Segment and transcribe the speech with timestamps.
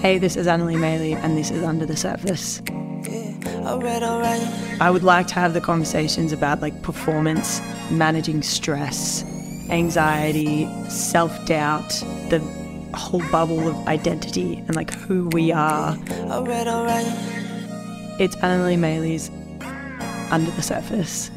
[0.00, 2.62] Hey, this is Anneli Maley, and this is Under the Surface.
[4.80, 9.24] I would like to have the conversations about like performance, managing stress,
[9.70, 11.88] anxiety, self doubt,
[12.30, 12.38] the
[12.94, 15.96] whole bubble of identity, and like who we are.
[18.20, 19.32] It's Anneli Maley's
[20.30, 21.28] Under the Surface.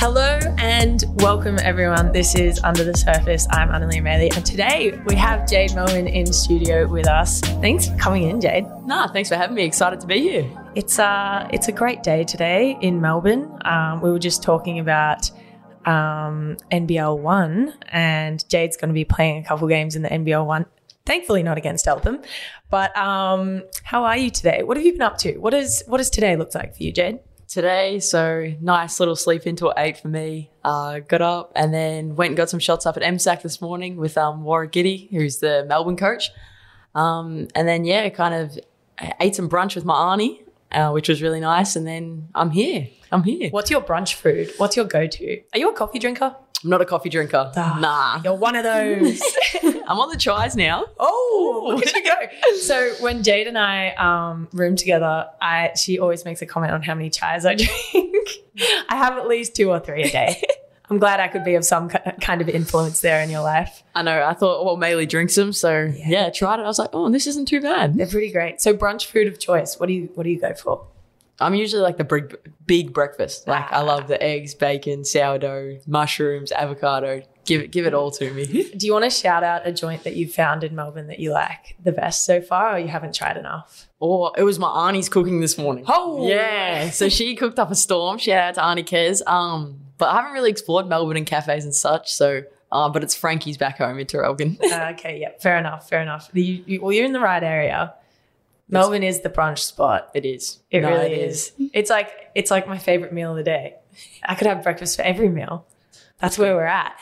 [0.00, 2.10] Hello and welcome everyone.
[2.10, 3.46] This is Under the Surface.
[3.50, 7.40] I'm Anneli Maley, and today we have Jade Melbourne in studio with us.
[7.60, 8.64] Thanks for coming in, Jade.
[8.86, 9.64] Nah, thanks for having me.
[9.64, 10.50] Excited to be here.
[10.74, 13.54] It's uh it's a great day today in Melbourne.
[13.66, 15.30] Um, we were just talking about
[15.84, 20.46] um, NBL one, and Jade's going to be playing a couple games in the NBL
[20.46, 20.64] one.
[21.04, 22.22] Thankfully, not against Eltham.
[22.70, 24.62] But um, how are you today?
[24.62, 25.36] What have you been up to?
[25.36, 27.18] What is what does today look like for you, Jade?
[27.50, 30.52] Today, so nice little sleep into eight for me.
[30.62, 33.96] Uh, got up and then went and got some shots up at MSAC this morning
[33.96, 36.30] with um, Warrick Giddey, who's the Melbourne coach.
[36.94, 38.56] Um, and then, yeah, kind of
[39.18, 41.74] ate some brunch with my auntie, uh, which was really nice.
[41.74, 42.86] And then I'm here.
[43.10, 43.50] I'm here.
[43.50, 44.52] What's your brunch food?
[44.58, 45.42] What's your go to?
[45.52, 46.36] Are you a coffee drinker?
[46.62, 47.50] I'm not a coffee drinker.
[47.56, 48.20] nah.
[48.22, 49.22] You're one of those.
[49.62, 50.84] I'm on the chais now.
[50.98, 52.56] Oh, look at you go.
[52.58, 56.82] So when Jade and I um, room together, I she always makes a comment on
[56.82, 57.54] how many chais I
[57.94, 58.28] drink.
[58.88, 60.42] I have at least two or three a day.
[60.90, 63.84] I'm glad I could be of some kind of influence there in your life.
[63.94, 64.24] I know.
[64.24, 65.52] I thought, well, Maley drinks them.
[65.52, 66.30] So, yeah.
[66.30, 66.64] tried it.
[66.64, 67.96] I was like, oh, this isn't too bad.
[67.96, 68.60] They're pretty great.
[68.60, 69.78] So brunch food of choice.
[69.78, 70.84] What do you what do you go for?
[71.40, 73.48] I'm usually like the big, big breakfast.
[73.48, 77.22] Like I love the eggs, bacon, sourdough, mushrooms, avocado.
[77.46, 78.46] Give it, give it all to me.
[78.76, 81.32] Do you want to shout out a joint that you found in Melbourne that you
[81.32, 83.88] like the best so far, or you haven't tried enough?
[84.00, 85.84] or it was my auntie's cooking this morning.
[85.86, 86.90] Oh, yeah.
[86.90, 88.18] So she cooked up a storm.
[88.18, 89.24] Shout out to Auntie Kez.
[89.26, 92.12] Um, but I haven't really explored Melbourne and cafes and such.
[92.12, 94.58] So, uh, but it's Frankie's back home in Traralgon.
[94.70, 96.30] Uh, okay, yeah, fair enough, fair enough.
[96.32, 97.92] You, you, well, you're in the right area.
[98.70, 100.10] Melbourne is the brunch spot.
[100.14, 100.60] it is.
[100.70, 101.52] It No, really is.
[101.72, 103.74] It's like it's like my favorite meal of the day.
[104.24, 105.66] I could have breakfast for every meal.
[106.20, 106.96] That's where we're at.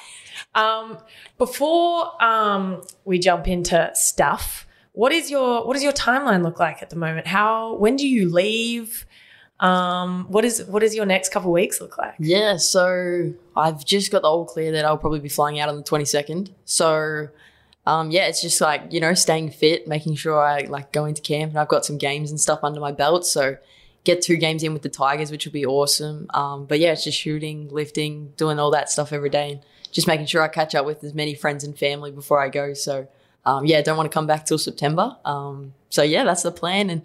[0.55, 0.99] Um,
[1.37, 6.83] before um, we jump into stuff, what is your what does your timeline look like
[6.83, 7.27] at the moment?
[7.27, 9.07] How when do you leave?
[9.61, 12.15] Um, what is what does your next couple weeks look like?
[12.21, 15.77] Yeah, so I've just got the all clear that I'll probably be flying out on
[15.77, 16.51] the 22nd.
[16.65, 17.29] So,
[17.89, 21.23] um, yeah, it's just like, you know, staying fit, making sure I like go into
[21.23, 23.25] camp and I've got some games and stuff under my belt.
[23.25, 23.57] So,
[24.05, 26.27] get two games in with the Tigers, which will be awesome.
[26.35, 29.61] Um, but yeah, it's just shooting, lifting, doing all that stuff every day and
[29.91, 32.75] just making sure I catch up with as many friends and family before I go.
[32.75, 33.09] So,
[33.47, 35.17] um, yeah, don't want to come back till September.
[35.25, 36.91] Um, so, yeah, that's the plan.
[36.91, 37.03] And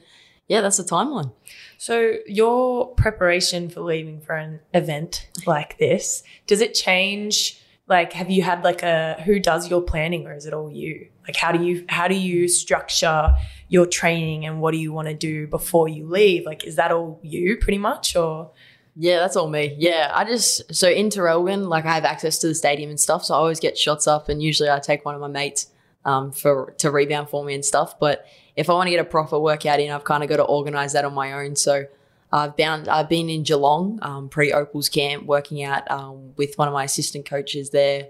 [0.49, 1.31] yeah, that's the timeline.
[1.77, 7.59] So your preparation for leaving for an event like this, does it change?
[7.87, 11.09] Like, have you had like a who does your planning, or is it all you?
[11.27, 13.33] Like, how do you how do you structure
[13.67, 16.45] your training, and what do you want to do before you leave?
[16.45, 18.51] Like, is that all you pretty much, or
[18.95, 19.75] Yeah, that's all me.
[19.79, 23.25] Yeah, I just so in Traralgon, like I have access to the stadium and stuff,
[23.25, 25.67] so I always get shots up, and usually I take one of my mates
[26.05, 27.99] um, for to rebound for me and stuff.
[27.99, 30.43] But if I want to get a proper workout in, I've kind of got to
[30.43, 31.55] organize that on my own.
[31.55, 31.85] So
[32.33, 36.67] I've bound, I've been in Geelong um, pre Opals camp, working out um, with one
[36.67, 38.07] of my assistant coaches there,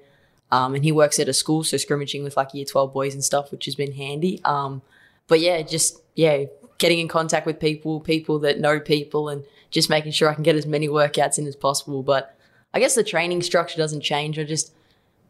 [0.50, 3.24] um, and he works at a school, so scrimmaging with like year twelve boys and
[3.24, 4.40] stuff, which has been handy.
[4.46, 4.82] Um,
[5.28, 6.46] but yeah, just yeah,
[6.78, 10.44] getting in contact with people, people that know people, and just making sure I can
[10.44, 12.02] get as many workouts in as possible.
[12.02, 12.34] But
[12.74, 14.40] I guess the training structure doesn't change.
[14.40, 14.74] I just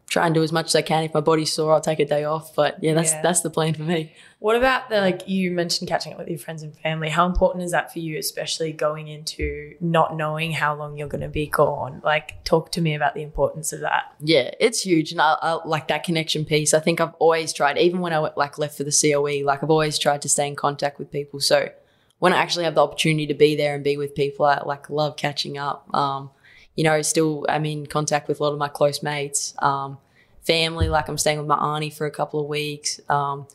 [0.06, 1.02] try and do as much as I can.
[1.04, 2.54] If my body's sore, I'll take a day off.
[2.54, 3.22] But yeah, that's Yeah.
[3.22, 4.12] that's the plan for me.
[4.38, 7.08] what about the like you mentioned catching up with your friends and family?
[7.08, 11.22] How important is that for you, especially going into not knowing how long you're going
[11.22, 12.02] to be gone?
[12.04, 14.12] Like, talk to me about the importance of that.
[14.20, 16.74] Yeah, it's huge, and I, I like that connection piece.
[16.74, 19.62] I think I've always tried, even when I went, like left for the COE, like
[19.62, 21.40] I've always tried to stay in contact with people.
[21.40, 21.70] So
[22.18, 24.90] when I actually have the opportunity to be there and be with people, I like
[24.90, 25.88] love catching up.
[25.94, 26.30] Um,
[26.76, 29.98] you know, still I'm in contact with a lot of my close mates, um,
[30.42, 30.88] family.
[30.88, 33.00] Like I'm staying with my auntie for a couple of weeks.
[33.08, 33.46] Um,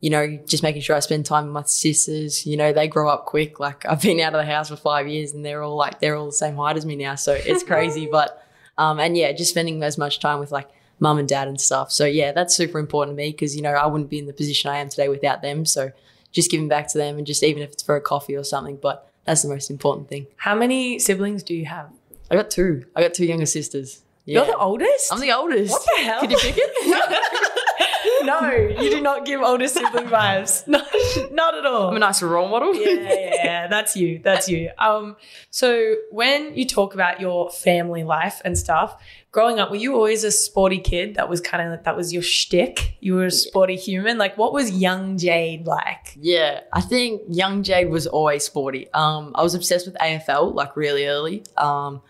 [0.00, 2.44] you know, just making sure I spend time with my sisters.
[2.44, 3.60] You know, they grow up quick.
[3.60, 6.16] Like I've been out of the house for five years, and they're all like they're
[6.16, 7.14] all the same height as me now.
[7.14, 8.44] So it's crazy, but
[8.78, 10.68] um, and yeah, just spending as much time with like
[10.98, 11.92] mum and dad and stuff.
[11.92, 14.32] So yeah, that's super important to me because you know I wouldn't be in the
[14.32, 15.64] position I am today without them.
[15.64, 15.92] So
[16.32, 18.76] just giving back to them and just even if it's for a coffee or something,
[18.76, 20.26] but that's the most important thing.
[20.36, 21.90] How many siblings do you have?
[22.32, 22.86] I got two.
[22.96, 24.02] I got two younger sisters.
[24.24, 24.38] Yeah.
[24.38, 25.12] You're the oldest.
[25.12, 25.70] I'm the oldest.
[25.70, 26.20] What the hell?
[26.20, 27.62] Could you pick it?
[28.24, 28.50] no,
[28.80, 30.66] you do not give older sibling vibes.
[30.66, 30.80] No,
[31.32, 31.90] not at all.
[31.90, 32.74] I'm a nice role model.
[32.74, 34.18] yeah, yeah, yeah, that's you.
[34.24, 34.70] That's you.
[34.78, 35.16] Um,
[35.50, 38.98] so when you talk about your family life and stuff,
[39.30, 41.16] growing up, were you always a sporty kid?
[41.16, 42.96] That was kind of that was your shtick.
[43.00, 44.16] You were a sporty human.
[44.16, 46.16] Like, what was young Jade like?
[46.18, 48.90] Yeah, I think young Jade was always sporty.
[48.94, 51.44] Um, I was obsessed with AFL like really early.
[51.58, 52.00] Um,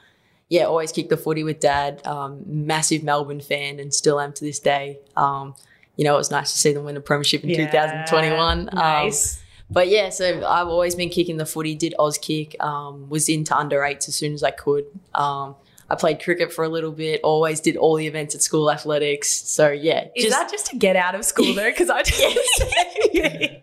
[0.53, 2.07] yeah, always kicked the footy with dad.
[2.07, 4.99] Um, massive Melbourne fan and still am to this day.
[5.17, 5.55] Um,
[5.97, 8.69] you know, it was nice to see them win the premiership in Yeah, 2021.
[8.69, 9.43] Um, Nice.
[9.71, 11.75] but yeah, so I've always been kicking the footy.
[11.75, 12.61] Did Auskick.
[12.61, 14.85] Um, was into under eights as soon as I could.
[15.15, 15.55] Um,
[15.93, 17.21] I played cricket for a little bit.
[17.23, 19.29] Always did all the events at school athletics.
[19.29, 21.69] So yeah, Is that just to get out of school though?
[21.69, 22.19] Because I just
[23.13, 23.61] Year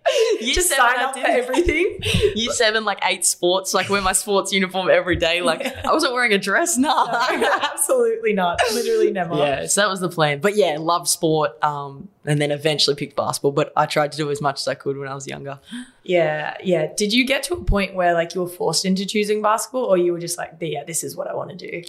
[0.54, 1.98] just seven, sign up for everything.
[2.36, 5.42] year seven, like eight sports, like wear my sports uniform every day.
[5.42, 7.08] Like I wasn't wearing a dress, nah.
[7.74, 8.60] Absolutely not.
[8.74, 9.36] Literally never.
[9.36, 10.40] yeah, so that was the plan.
[10.40, 11.62] But yeah, loved sport.
[11.64, 13.54] Um, and then eventually picked basketball.
[13.54, 15.60] But I tried to do as much as I could when I was younger.
[16.04, 16.92] Yeah, yeah.
[16.96, 19.98] Did you get to a point where like you were forced into choosing basketball, or
[19.98, 21.82] you were just like, yeah, this is what I want to do?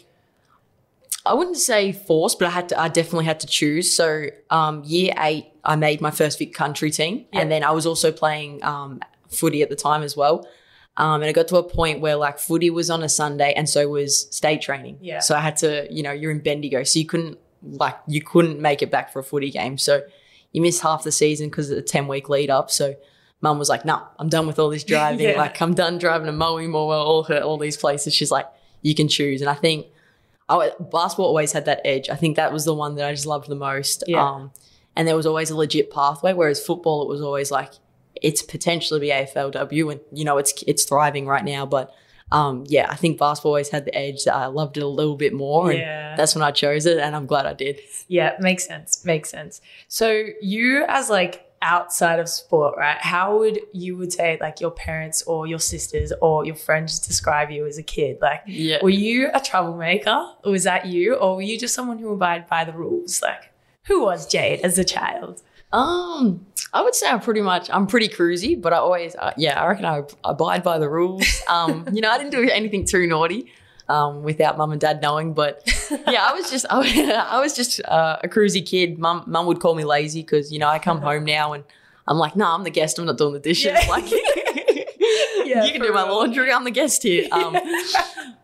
[1.27, 2.81] I wouldn't say forced, but I had to.
[2.81, 3.95] I definitely had to choose.
[3.95, 7.41] So, um, year eight, I made my first Vic Country team, Yeah.
[7.41, 10.49] and then I was also playing um, footy at the time as well.
[10.97, 13.69] Um, and it got to a point where like footy was on a Sunday, and
[13.69, 14.99] so was state training.
[15.01, 15.21] Yeah.
[15.21, 18.59] So I had to, you know, you're in Bendigo, so you couldn't like you couldn't
[18.59, 19.77] make it back for a footy game.
[19.77, 20.03] So
[20.53, 22.71] you missed half the season because of the ten week lead up.
[22.71, 22.95] So.
[23.43, 25.27] Mum was like, "No, I'm done with all this driving.
[25.27, 25.39] Yeah.
[25.39, 28.45] Like, I'm done driving to Maui, Moa, all her, all these places." She's like,
[28.83, 29.87] "You can choose." And I think
[30.59, 32.09] I, basketball always had that edge.
[32.11, 34.05] I think that was the one that I just loved the most.
[34.07, 34.25] Yeah.
[34.27, 34.53] Um,
[34.97, 36.33] and there was always a legit pathway.
[36.33, 37.73] Whereas football, it was always like
[38.17, 41.65] it's potentially be AFLW, and you know it's it's thriving right now.
[41.67, 41.95] But
[42.33, 44.27] um, yeah, I think basketball always had the edge.
[44.29, 46.11] I loved it a little bit more, Yeah.
[46.11, 47.81] and that's when I chose it, and I'm glad I did.
[48.09, 49.05] Yeah, makes sense.
[49.05, 49.61] Makes sense.
[49.89, 52.97] So you as like outside of sport, right?
[52.99, 57.51] How would you would say like your parents or your sisters or your friends describe
[57.51, 58.19] you as a kid?
[58.21, 58.79] Like Yeah.
[58.83, 60.27] were you a troublemaker?
[60.45, 61.15] Or was that you?
[61.15, 63.21] Or were you just someone who abided by the rules?
[63.23, 63.53] Like
[63.85, 65.43] who was Jade as a child?
[65.73, 69.61] Um, I would say I'm pretty much I'm pretty cruisy, but I always uh, yeah
[69.63, 71.43] I reckon I abide by the rules.
[71.49, 73.53] Um, you know I didn't do anything too naughty.
[73.91, 77.53] Um, without mum and dad knowing, but yeah, I was just I, was- I was
[77.57, 78.99] just uh, a cruisy kid.
[78.99, 81.65] Mum mum would call me lazy because you know I come home now and
[82.07, 82.99] I'm like, nah, I'm the guest.
[82.99, 83.73] I'm not doing the dishes.
[83.73, 83.89] Yeah.
[83.89, 84.05] Like,
[85.45, 86.15] Yeah, you can do my real.
[86.15, 86.53] laundry.
[86.53, 87.27] I'm the guest here.
[87.33, 87.57] Um,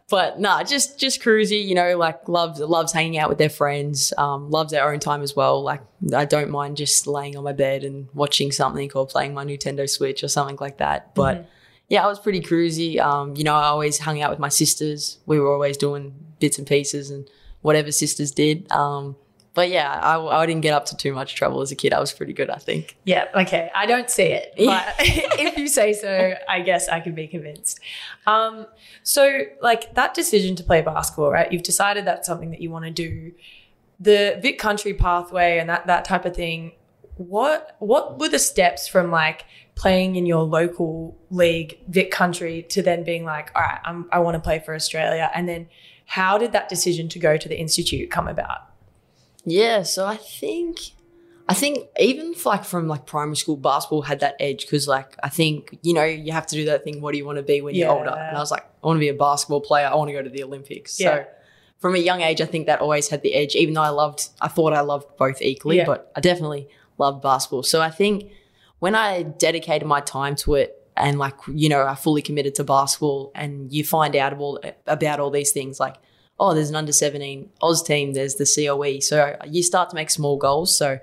[0.08, 1.64] but nah, just just cruisy.
[1.64, 4.12] You know, like loves loves hanging out with their friends.
[4.18, 5.62] Um, loves their own time as well.
[5.62, 5.82] Like
[6.14, 9.88] I don't mind just laying on my bed and watching something or playing my Nintendo
[9.88, 11.14] Switch or something like that.
[11.14, 11.48] But Mm-hmm.
[11.88, 13.00] Yeah, I was pretty cruisy.
[13.00, 15.18] Um, you know, I always hung out with my sisters.
[15.26, 17.28] We were always doing bits and pieces and
[17.62, 18.70] whatever sisters did.
[18.72, 19.16] Um,
[19.56, 21.94] but yeah, I, I didn't get up to too much trouble as a kid.
[21.94, 22.98] I was pretty good, I think.
[23.04, 23.70] Yeah, okay.
[23.74, 27.80] I don't see it, but if you say so, I guess I can be convinced.
[28.26, 28.66] Um,
[29.02, 31.50] so, like that decision to play basketball, right?
[31.50, 33.32] You've decided that's something that you want to do.
[33.98, 36.72] The Vic Country pathway and that that type of thing.
[37.16, 42.82] What what were the steps from like playing in your local league, Vic Country, to
[42.82, 45.68] then being like, all right, I'm, I want to play for Australia, and then
[46.06, 48.60] how did that decision to go to the institute come about?
[49.44, 50.78] Yeah, so I think
[51.48, 55.28] I think even like from like primary school, basketball had that edge because like I
[55.28, 57.00] think you know you have to do that thing.
[57.00, 58.10] What do you want to be when you're older?
[58.10, 59.86] And I was like, I want to be a basketball player.
[59.86, 60.98] I want to go to the Olympics.
[61.00, 61.06] Yeah.
[61.06, 61.26] So
[61.78, 63.54] from a young age, I think that always had the edge.
[63.54, 65.84] Even though I loved, I thought I loved both equally, Yeah.
[65.84, 67.62] but I definitely loved basketball.
[67.62, 68.30] So I think
[68.78, 70.82] when I dedicated my time to it.
[70.98, 75.20] And like you know, I fully committed to basketball, and you find out all about
[75.20, 75.96] all these things, like
[76.38, 79.00] oh, there's an under 17 Oz team, there's the COE.
[79.00, 80.76] So you start to make small goals.
[80.76, 80.98] So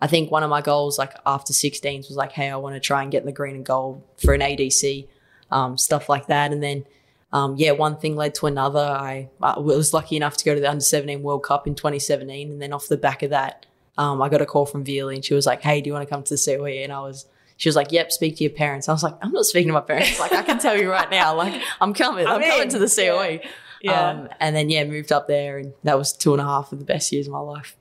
[0.00, 2.80] I think one of my goals, like after 16s, was like, hey, I want to
[2.80, 5.06] try and get in the green and gold for an ADC,
[5.50, 6.52] um, stuff like that.
[6.52, 6.84] And then,
[7.32, 8.80] um, yeah, one thing led to another.
[8.80, 12.50] I, I was lucky enough to go to the under 17 World Cup in 2017.
[12.50, 13.66] And then off the back of that,
[13.98, 16.08] um, I got a call from Veerley and she was like, hey, do you want
[16.08, 16.82] to come to the COE?
[16.82, 18.88] And I was, she was like, yep, speak to your parents.
[18.88, 20.18] I was like, I'm not speaking to my parents.
[20.18, 22.26] Like, I can tell you right now, like, I'm coming.
[22.26, 23.46] I'm, I'm coming to the COE.
[23.82, 24.10] Yeah.
[24.10, 26.78] Um, and then yeah, moved up there, and that was two and a half of
[26.78, 27.76] the best years of my life.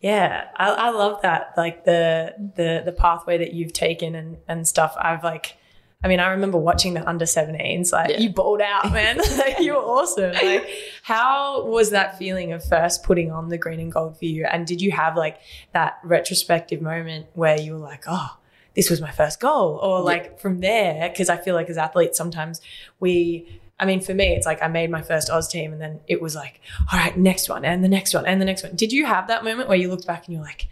[0.00, 1.54] Yeah, I, I love that.
[1.56, 4.94] Like the the the pathway that you've taken and and stuff.
[5.00, 5.56] I've like,
[6.02, 7.92] I mean, I remember watching the under 17s.
[7.92, 8.18] Like Yeah.
[8.18, 9.18] you balled out, man.
[9.38, 10.32] like, you were awesome.
[10.32, 10.68] Like,
[11.02, 14.44] how was that feeling of first putting on the green and gold for you?
[14.44, 15.38] And did you have like
[15.72, 18.36] that retrospective moment where you were like, oh,
[18.76, 21.08] this was my first goal, or like from there?
[21.08, 22.60] Because I feel like as athletes, sometimes
[23.00, 26.00] we I mean, for me, it's like I made my first Oz team and then
[26.08, 26.60] it was like,
[26.92, 28.74] all right, next one and the next one and the next one.
[28.74, 30.66] Did you have that moment where you looked back and you're like,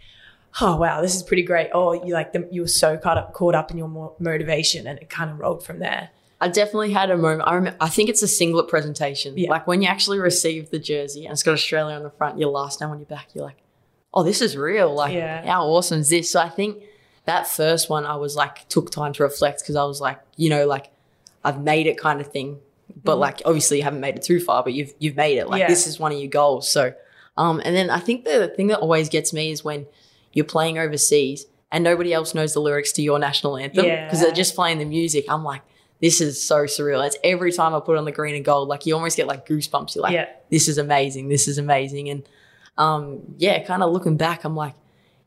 [0.61, 1.69] oh wow, this is pretty great.
[1.73, 4.99] Oh, you like the, you were so caught up caught up in your motivation, and
[4.99, 6.09] it kind of rolled from there.
[6.39, 7.43] I definitely had a moment.
[7.47, 9.35] I remember, I think it's a singlet presentation.
[9.37, 9.49] Yeah.
[9.49, 12.49] Like when you actually receive the jersey and it's got Australia on the front, your
[12.51, 13.57] last name on your back, you're like,
[14.13, 14.93] oh, this is real.
[14.93, 15.43] Like, Yeah.
[15.51, 16.31] how awesome is this?
[16.31, 16.83] So I think
[17.25, 20.51] that first one, I was like, took time to reflect because I was like, you
[20.51, 20.91] know, like
[21.43, 22.59] I've made it kind of thing.
[23.03, 25.49] But like, obviously, you haven't made it too far, but you've you've made it.
[25.49, 25.67] Like, Yeah.
[25.67, 26.71] this is one of your goals.
[26.71, 26.93] So,
[27.35, 29.87] um, and then I think the thing that always gets me is when
[30.37, 34.25] you're playing overseas and nobody else knows the lyrics to your national anthem because Yeah.
[34.27, 35.25] they're just playing the music.
[35.27, 35.63] I'm like,
[35.99, 37.05] this is so surreal.
[37.05, 39.47] It's every time I put on the green and gold, like you almost get like
[39.47, 39.95] goosebumps.
[39.95, 40.27] You're like, Yeah.
[40.51, 41.27] this is amazing.
[41.29, 42.09] This is amazing.
[42.09, 42.29] And
[42.77, 44.75] um, yeah, kind of looking back, I'm like,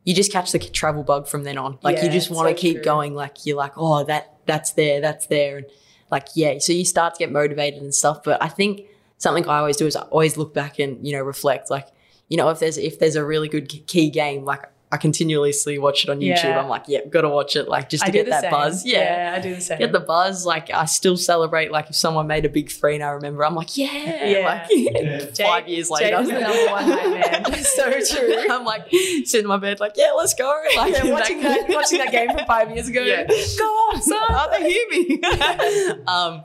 [0.05, 1.79] you just catch the travel bug from then on.
[1.83, 2.85] Like Yeah, you just want to so keep true.
[2.85, 3.14] going.
[3.14, 5.67] Like you're like, oh, that that's there, that's there, and
[6.11, 6.59] like yeah.
[6.59, 8.23] So you start to get motivated and stuff.
[8.23, 8.83] But I think
[9.19, 11.69] something I always do is I always look back and you know reflect.
[11.71, 11.88] Like
[12.29, 16.02] you know if there's if there's a really good key game, like I continuously watch
[16.02, 16.42] it on YouTube.
[16.42, 16.61] Yeah.
[16.61, 17.68] I'm like, yeah, got to watch it.
[17.68, 18.50] Like just to I get that same.
[18.50, 18.85] buzz.
[18.85, 19.35] Yeah.
[19.37, 19.78] I do the same.
[19.78, 21.70] Get the buzz, like I still celebrate.
[21.70, 24.64] Like if someone made a big three, and I remember, I'm like, yeah, Yeah.
[24.68, 27.54] like five years later, Jade is the number one man.
[27.62, 28.44] so true.
[28.50, 30.49] I'm like sitting in my bed, like, yeah, let's go.
[30.76, 33.02] Like Yeah, watching that watching that game from five years ago.
[33.02, 33.25] Yeah.
[33.26, 34.18] Go on, son.
[34.28, 35.23] Oh, they hear me.
[36.09, 36.42] um,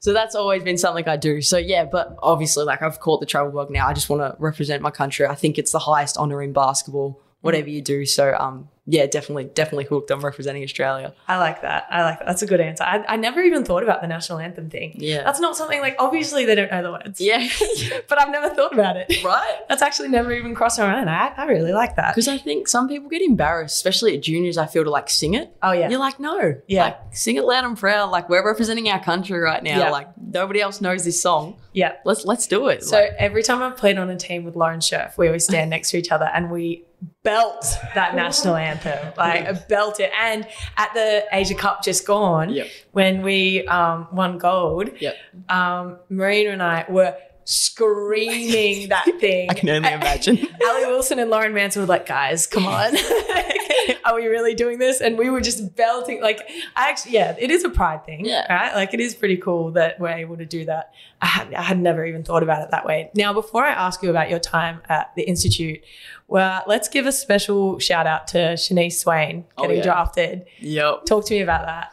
[0.00, 1.42] so that's always been something I do.
[1.42, 3.88] So yeah, but obviously, like I've caught the travel bug now.
[3.88, 5.26] I just want to represent my country.
[5.26, 8.04] I think it's the highest honor in basketball, whatever you do.
[8.06, 11.12] So um, yeah, definitely, definitely hooked on representing Australia.
[11.28, 11.86] I like that.
[11.90, 12.26] I like that.
[12.26, 12.82] That's a good answer.
[12.84, 14.94] I, I never even thought about the national anthem thing.
[14.96, 15.24] Yeah.
[15.24, 17.20] That's not something like obviously they don't know the words.
[17.20, 17.46] Yeah,
[18.08, 19.22] But I've never thought about it.
[19.22, 19.58] right.
[19.68, 21.10] That's actually never even crossed my mind.
[21.10, 22.14] I, I really like that.
[22.14, 24.56] Because I think some people get embarrassed, especially at juniors.
[24.56, 25.54] I feel to like sing it.
[25.62, 25.90] Oh yeah.
[25.90, 26.84] You're like, no, Yeah.
[26.84, 28.10] like sing it loud and proud.
[28.10, 29.78] Like we're representing our country right now.
[29.78, 29.90] Yeah.
[29.90, 31.60] Like nobody else knows this song.
[31.74, 31.96] yeah.
[32.06, 32.82] Let's let's do it.
[32.84, 35.68] So Like, every time I've played on a team with Lauren Scherf, we always stand
[35.68, 36.84] next to each other and we
[37.22, 37.64] belt
[37.94, 40.10] that national anthem, like belt it.
[40.20, 42.66] And at the Asia Cup just gone, Yep.
[42.92, 45.14] when we um, won gold, Yep.
[45.48, 47.14] um, Marina and I were
[47.48, 49.48] screaming that thing.
[49.50, 50.38] I can only imagine.
[50.66, 52.94] Ali Wilson and Lauren Mansell were like, guys, come on.
[54.04, 55.00] Are we really doing this?
[55.00, 56.20] And we were just belting.
[56.20, 56.40] Like,
[56.76, 58.50] I actually, yeah, it is a pride thing, Yeah.
[58.52, 58.74] right?
[58.74, 60.92] Like, it is pretty cool that we're able to do that.
[61.22, 63.10] I had, I had never even thought about it that way.
[63.14, 65.80] Now, before I ask you about your time at the Institute,
[66.26, 69.82] well, let's give a special shout out to Shaneice Swain Oh, getting yeah.
[69.84, 70.46] drafted.
[70.60, 71.04] yep.
[71.06, 71.92] Talk to me about that.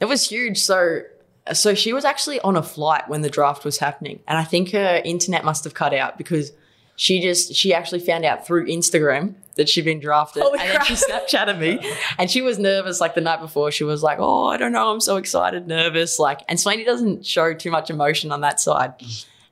[0.00, 0.58] It was huge.
[0.58, 1.00] So
[1.52, 4.20] so she was actually on a flight when the draft was happening.
[4.26, 6.52] And I think her internet must have cut out because
[6.96, 10.42] she just she actually found out through Instagram that she'd been drafted.
[10.42, 11.80] Holy and then she Snapchatted me.
[12.18, 13.70] And she was nervous like the night before.
[13.70, 16.18] She was like, Oh, I don't know, I'm so excited, nervous.
[16.18, 18.94] Like and Swaney doesn't show too much emotion on that side.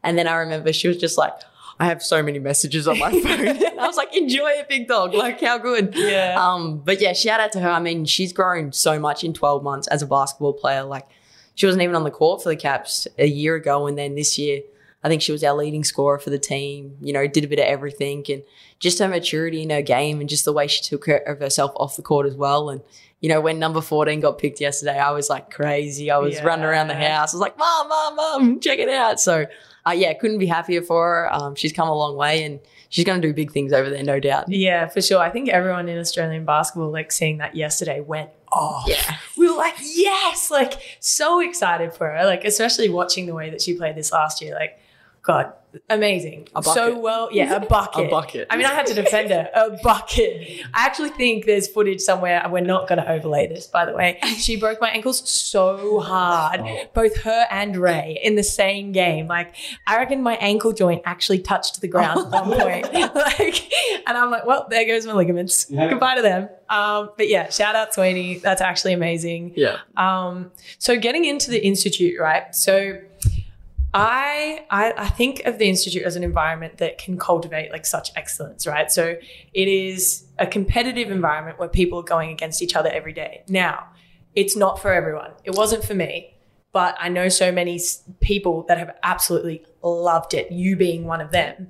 [0.02, 1.34] And then I remember she was just like,
[1.78, 3.48] I have so many messages on my phone.
[3.78, 5.14] I was like, enjoy it, big dog.
[5.14, 5.94] Like, how good.
[5.96, 6.36] Yeah.
[6.38, 7.68] Um, but yeah, shout out to her.
[7.68, 10.84] I mean, she's grown so much in 12 months as a basketball player.
[10.84, 11.08] Like,
[11.54, 13.86] she wasn't even on the court for the Caps a year ago.
[13.86, 14.62] And then this year,
[15.04, 17.58] I think she was our leading scorer for the team, you know, did a bit
[17.58, 18.24] of everything.
[18.30, 18.42] And
[18.78, 21.72] just her maturity in her game and just the way she took care of herself
[21.76, 22.70] off the court as well.
[22.70, 22.80] And,
[23.20, 26.10] you know, when number 14 got picked yesterday, I was like crazy.
[26.10, 26.44] I was Yeah.
[26.44, 27.32] running around the house.
[27.34, 29.20] I was like, Mom, Mom, Mom, check it out.
[29.20, 29.46] So,
[29.86, 31.32] uh, yeah, couldn't be happier for her.
[31.34, 34.02] Um, she's come a long way and she's going to do big things over there,
[34.04, 34.44] no doubt.
[34.48, 35.18] Yeah, for sure.
[35.20, 38.88] I think everyone in Australian basketball, like seeing that yesterday, went off.
[38.88, 39.16] Yeah.
[39.36, 42.24] We were like, yes, like so excited for her.
[42.24, 44.54] Like, especially watching the way that she played this last year.
[44.54, 44.78] Like,
[45.22, 45.52] God,
[45.88, 46.48] amazing.
[46.62, 48.08] So well, yeah, a bucket.
[48.08, 48.48] A bucket.
[48.50, 49.48] I mean, I had to defend her.
[49.54, 50.60] A bucket.
[50.74, 53.92] I actually think there's footage somewhere, and we're not going to overlay this, by the
[53.92, 54.18] way.
[54.36, 56.62] She broke my ankles so hard,
[56.92, 59.28] both her and Ray, in the same game.
[59.28, 59.54] Like,
[59.86, 62.92] I reckon my ankle joint actually touched the ground at one point.
[63.14, 63.72] like,
[64.06, 65.66] and I'm like, well, there goes my ligaments.
[65.66, 66.48] Goodbye to them.
[66.68, 68.38] Um, but yeah, shout out Sweeney.
[68.38, 69.52] That's actually amazing.
[69.56, 69.78] Yeah.
[69.96, 72.54] Um, so getting into the institute, right?
[72.54, 72.98] So
[73.94, 78.10] I, I I think of the institute as an environment that can cultivate like such
[78.16, 78.90] excellence, right?
[78.90, 79.16] So
[79.52, 83.42] it is a competitive environment where people are going against each other every day.
[83.48, 83.88] Now,
[84.34, 85.32] it's not for everyone.
[85.44, 86.34] It wasn't for me,
[86.72, 87.80] but I know so many
[88.20, 90.50] people that have absolutely loved it.
[90.50, 91.68] You being one of them.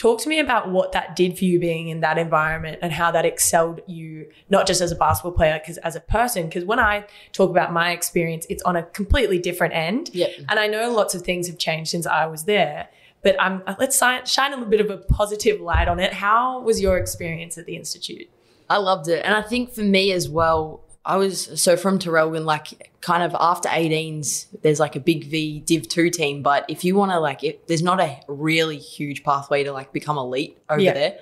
[0.00, 3.10] Talk to me about what that did for you being in that environment and how
[3.10, 6.46] that excelled you, not just as a basketball player, because as a person.
[6.46, 10.08] Because when I talk about my experience, it's on a completely different end.
[10.14, 10.30] Yep.
[10.48, 12.88] And I know lots of things have changed since I was there,
[13.22, 16.14] but um, let's shine a little bit of a positive light on it.
[16.14, 18.30] How was your experience at the Institute?
[18.70, 19.22] I loved it.
[19.22, 23.34] And I think for me as well, I was so from Traralgon, like kind of
[23.38, 26.42] after 18s, there's like a big V Div 2 team.
[26.42, 29.92] But if you want to, like, it, there's not a really huge pathway to like
[29.92, 30.92] become elite over Yeah.
[30.92, 31.18] there.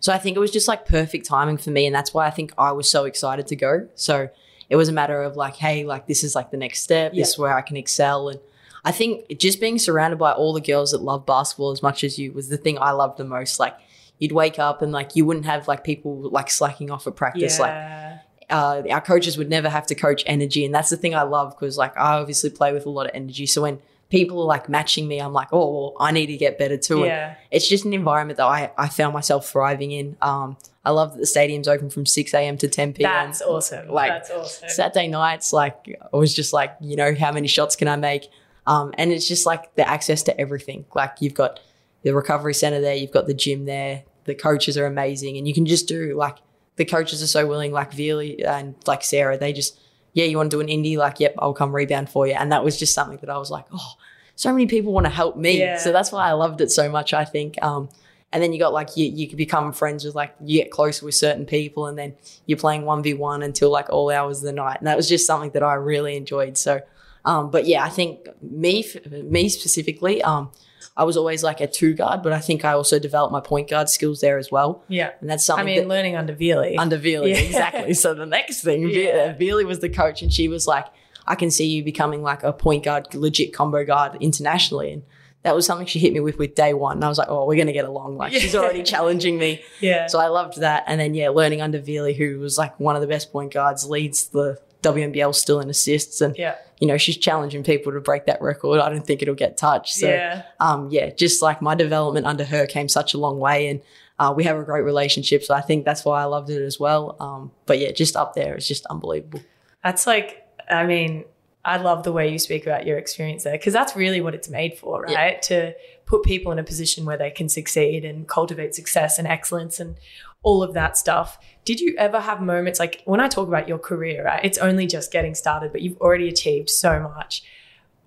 [0.00, 1.86] So I think it was just like perfect timing for me.
[1.86, 3.88] And that's why I think I was so excited to go.
[3.94, 4.28] So
[4.68, 7.12] it was a matter of like, hey, like this is like the next step.
[7.14, 8.28] This is where I can excel.
[8.28, 8.40] And
[8.84, 12.18] I think just being surrounded by all the girls that love basketball as much as
[12.18, 13.60] you was the thing I loved the most.
[13.60, 13.76] Like
[14.18, 17.60] you'd wake up and like you wouldn't have like people like slacking off at practice.
[17.60, 18.18] Like Yeah.
[18.52, 20.64] Uh, our coaches would never have to coach energy.
[20.64, 23.12] And that's the thing I love because like I obviously play with a lot of
[23.14, 23.46] energy.
[23.46, 23.80] So when
[24.10, 26.98] people are like matching me, I'm like, oh, well, I need to get better too.
[26.98, 27.34] And yeah.
[27.50, 30.18] it's just an environment that I, I found myself thriving in.
[30.20, 32.58] Um, I love that the stadium's open from 6 a.m.
[32.58, 33.10] to 10 p.m.
[33.10, 33.88] That's awesome.
[33.88, 34.68] Like, That's awesome.
[34.68, 38.28] Saturday nights, like I was just like, you know, how many shots can I make?
[38.66, 40.84] Um, and it's just like the access to everything.
[40.94, 41.58] Like you've got
[42.02, 45.54] the recovery center there, you've got the gym there, the coaches are amazing, and you
[45.54, 46.36] can just do like
[46.82, 49.78] the coaches are so willing, like Veely and like Sarah, they just,
[50.14, 52.32] yeah, you want to do an indie, like, yep, I'll come rebound for you.
[52.32, 53.92] And that was just something that I was like, oh,
[54.34, 55.60] so many people want to help me.
[55.60, 55.78] Yeah.
[55.78, 57.62] So that's why I loved it so much, I think.
[57.62, 57.88] Um,
[58.32, 61.14] and then you got like you you become friends with like you get closer with
[61.14, 62.14] certain people and then
[62.46, 64.78] you're playing 1v1 until like all hours of the night.
[64.78, 66.56] And that was just something that I really enjoyed.
[66.56, 66.80] So
[67.24, 70.50] um, but yeah, I think me me specifically, um,
[70.96, 73.70] I was always like a two guard, but I think I also developed my point
[73.70, 74.84] guard skills there as well.
[74.88, 75.10] yeah.
[75.20, 76.76] And that's something I mean, that, learning under Veely.
[76.78, 77.38] under Veely, Yeah.
[77.38, 77.94] exactly.
[77.94, 79.34] So the next thing, Yeah.
[79.34, 80.86] Veely was the coach, and she was like,
[81.26, 85.02] "I can see you becoming like a point guard, legit combo guard internationally." And
[85.44, 86.98] that was something she hit me with with day one.
[86.98, 89.62] And I was like, "Oh, we're gonna get along." Like she's already challenging me.
[89.80, 90.08] yeah.
[90.08, 90.84] So I loved that.
[90.86, 93.88] And then yeah, learning under Veely, who was like one of the best point guards,
[93.88, 96.56] leads the WNBL still in assists, and yeah.
[96.82, 98.80] You know she's challenging people to break that record.
[98.80, 99.94] I don't think it'll get touched.
[99.94, 100.42] So yeah.
[100.58, 103.80] um, yeah, just like my development under her came such a long way, and
[104.18, 105.44] uh, we have a great relationship.
[105.44, 107.16] So I think that's why I loved it as well.
[107.20, 109.40] Um, but yeah, just up there, it's just unbelievable.
[109.84, 111.24] That's like, I mean,
[111.64, 114.48] I love the way you speak about your experience there because that's really what it's
[114.48, 115.16] made for, Yeah.
[115.16, 115.42] right?
[115.42, 115.74] To
[116.04, 119.98] put people in a position where they can succeed and cultivate success and excellence and
[120.42, 121.38] all of that stuff.
[121.64, 124.44] Did you ever have moments like when I talk about your career, right?
[124.44, 127.42] It's only just getting started, but you've already achieved so much.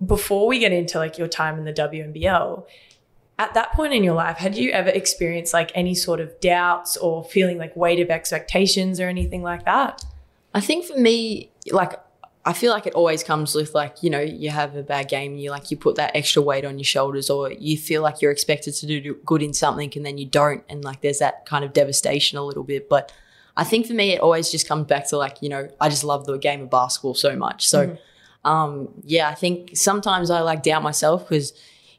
[0.05, 2.65] Before we get into like your time in the WNBL,
[3.37, 6.97] at that point in your life, had you ever experienced like any sort of doubts
[6.97, 10.03] or feeling like weight of expectations or anything like that?
[10.53, 11.93] I think for me, like
[12.45, 15.33] I feel like it always comes with like you know you have a bad game
[15.33, 18.21] and you like you put that extra weight on your shoulders or you feel like
[18.21, 21.45] you're expected to do good in something and then you don't and like there's that
[21.45, 22.87] kind of devastation a little bit.
[22.87, 23.11] But
[23.57, 26.03] I think for me, it always just comes back to like you know I just
[26.03, 27.67] love the game of basketball so much.
[27.67, 27.97] So
[28.43, 31.53] um, yeah, I think sometimes I like doubt myself because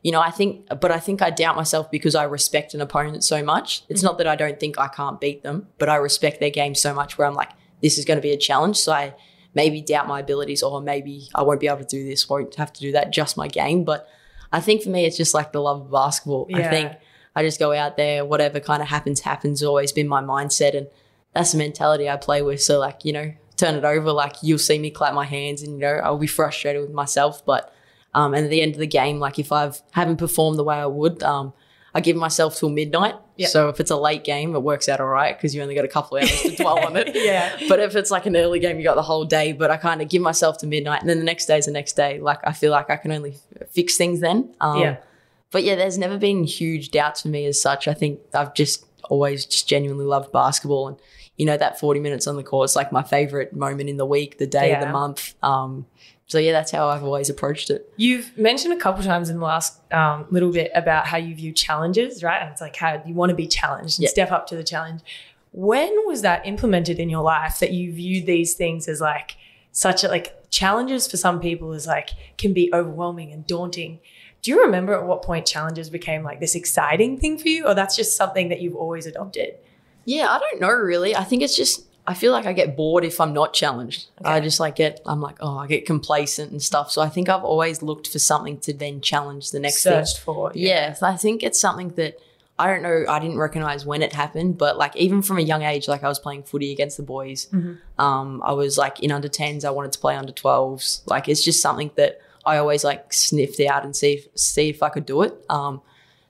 [0.07, 3.25] you know, I think, but I think I doubt myself because I respect an opponent
[3.25, 3.83] so much.
[3.88, 6.77] It's not that I don't think I can't beat them, but I respect their game
[6.77, 7.51] so much where I'm like,
[7.83, 8.77] this is going to be a challenge.
[8.77, 9.14] So I
[9.55, 12.73] maybe doubt my abilities or maybe I won't be able to do this, won't have
[12.75, 13.83] to do that, just my game.
[13.83, 14.09] But
[14.53, 16.47] I think for me, it's just like the love of basketball.
[16.55, 16.92] I think
[17.35, 20.77] I just go out there, whatever kind of happens, happens, always been my mindset.
[20.77, 20.87] And
[21.37, 22.62] that's the mentality I play with.
[22.62, 25.72] So, like, you know, turn it over, like, you'll see me clap my hands and,
[25.75, 27.44] you know, I'll be frustrated with myself.
[27.44, 27.72] But,
[28.14, 30.77] um, and at the end of the game, like, if I've haven't performed the way
[30.77, 31.53] I would, um,
[31.94, 33.14] I give myself till midnight.
[33.37, 33.46] Yeah.
[33.49, 35.87] So if it's a late game, it works out all right because you only got
[35.87, 37.11] a couple of hours to dwell on it.
[37.14, 37.57] Yeah.
[37.68, 39.53] But if it's like an early game, you got the whole day.
[39.53, 41.94] But I kind of give myself to midnight, and then the next day's the next
[41.96, 42.20] day.
[42.20, 44.55] Like I feel like I can only f- fix things then.
[44.61, 44.96] Um, Yeah.
[45.51, 47.88] But yeah, there's never been huge doubts for me as such.
[47.88, 50.96] I think I've just always just genuinely loved basketball, and
[51.37, 54.07] you know that 40 minutes on the court is like my favorite moment in the
[54.07, 55.35] week, the day, the month.
[55.42, 55.87] Um,
[56.29, 57.92] so yeah, that's how I've always approached it.
[57.96, 61.53] You've mentioned a couple times in the last um, little bit about how you view
[61.53, 62.42] challenges, right?
[62.42, 64.09] And it's like how you want to be challenged and Yeah.
[64.11, 65.03] step up to the challenge.
[65.53, 69.37] When was that implemented in your life that you viewed these things as like
[69.72, 74.01] such a like challenges for some people is like can be overwhelming and daunting.
[74.42, 77.75] Do you remember at what point challenges became like this exciting thing for you, or
[77.75, 79.55] that's just something that you've always adopted?
[80.07, 81.14] Yeah, I don't know really.
[81.14, 84.07] I think it's just I feel like I get bored if I'm not challenged.
[84.25, 86.90] I just like get I'm like, oh, I get complacent and stuff.
[86.90, 90.05] So I think I've always looked for something to then challenge the next thing.
[90.05, 92.19] Searched for, Yeah, so I think it's something that
[92.59, 93.05] I don't know.
[93.09, 96.09] I didn't recognize when it happened, but like even from a young age, like I
[96.09, 97.49] was playing footy against the boys.
[97.99, 99.64] Um, I was like in under tens.
[99.64, 101.03] I wanted to play under twelves.
[101.07, 104.83] Like it's just something that I always like sniffed out and see if, see if
[104.83, 105.35] I could do it.
[105.51, 105.83] Um,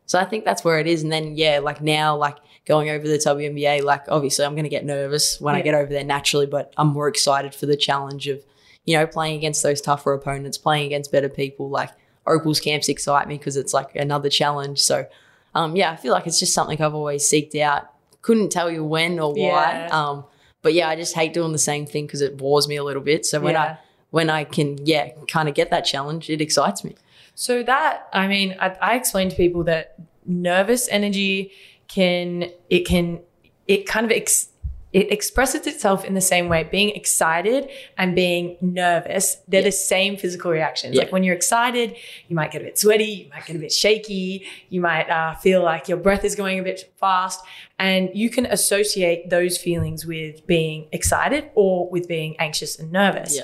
[0.06, 1.02] so I think that's where it is.
[1.02, 4.70] And then yeah, like now, like going over the WNBA, like obviously I'm going to
[4.70, 8.26] get nervous when I get over there naturally, but I'm more excited for the challenge
[8.28, 8.44] of
[8.84, 11.70] you know playing against those tougher opponents, playing against better people.
[11.70, 11.90] Like
[12.26, 14.80] Opals camps excite me because it's like another challenge.
[14.80, 15.06] So
[15.54, 17.90] um, yeah, I feel like it's just something I've always seeked out.
[18.20, 19.36] Couldn't tell you when or why.
[19.38, 19.88] Yeah.
[19.92, 20.24] Um,
[20.60, 23.02] but yeah, I just hate doing the same thing because it bores me a little
[23.02, 23.24] bit.
[23.24, 23.62] So when Yeah.
[23.62, 23.78] I
[24.10, 26.96] when I can yeah kind of get that challenge, it excites me.
[27.36, 29.94] So that I mean, I, I explain to people that
[30.26, 31.52] nervous energy
[31.88, 33.20] can it can
[33.66, 34.48] it kind of ex-
[34.92, 36.62] it expresses itself in the same way.
[36.64, 37.68] Being excited
[37.98, 39.66] and being nervous, they're Yeah.
[39.66, 40.94] the same physical reactions.
[40.94, 41.02] Yeah.
[41.02, 41.96] Like when you're excited,
[42.28, 45.34] you might get a bit sweaty, you might get a bit shaky, you might uh,
[45.34, 47.40] feel like your breath is going a bit fast,
[47.78, 53.36] and you can associate those feelings with being excited or with being anxious and nervous.
[53.36, 53.42] Yeah.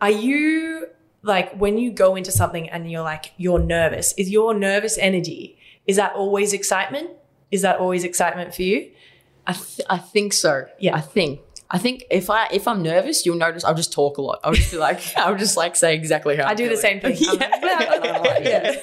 [0.00, 0.86] Are you
[1.22, 4.14] like when you go into something and you're like you're nervous?
[4.16, 7.10] Is your nervous energy is that always excitement?
[7.52, 8.90] Is that always excitement for you?
[9.46, 10.66] I, th- I think so.
[10.80, 10.96] Yeah.
[10.96, 11.40] I think.
[11.74, 14.40] I think if I if I'm nervous, you'll notice I'll just talk a lot.
[14.44, 17.00] I'll just be like, I'll just like say exactly how I I'm do the same
[17.00, 17.16] thing.
[17.28, 18.34] I'm like, blah, blah.
[18.42, 18.74] Yeah.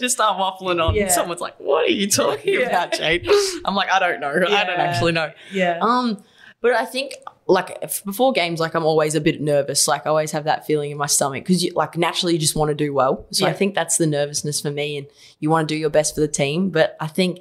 [0.00, 0.94] just start waffling on.
[0.94, 1.08] Yeah.
[1.08, 2.68] Someone's like, "What are you talking Yeah.
[2.68, 3.28] about, Jade?"
[3.66, 4.30] I'm like, "I don't know.
[4.30, 5.78] I don't actually know." yeah.
[5.82, 6.22] Um,
[6.62, 9.86] but I think like before games, like I'm always a bit nervous.
[9.86, 12.56] Like I always have that feeling in my stomach because you like naturally you just
[12.56, 13.26] want to do well.
[13.32, 15.06] So I think that's the nervousness for me, and
[15.40, 16.70] you want to do your best for the team.
[16.70, 17.40] But I think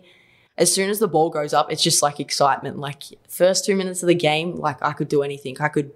[0.62, 2.78] as soon as the ball goes up, it's just like excitement.
[2.80, 5.58] Like first two minutes of the game, like I could do anything.
[5.60, 5.92] I could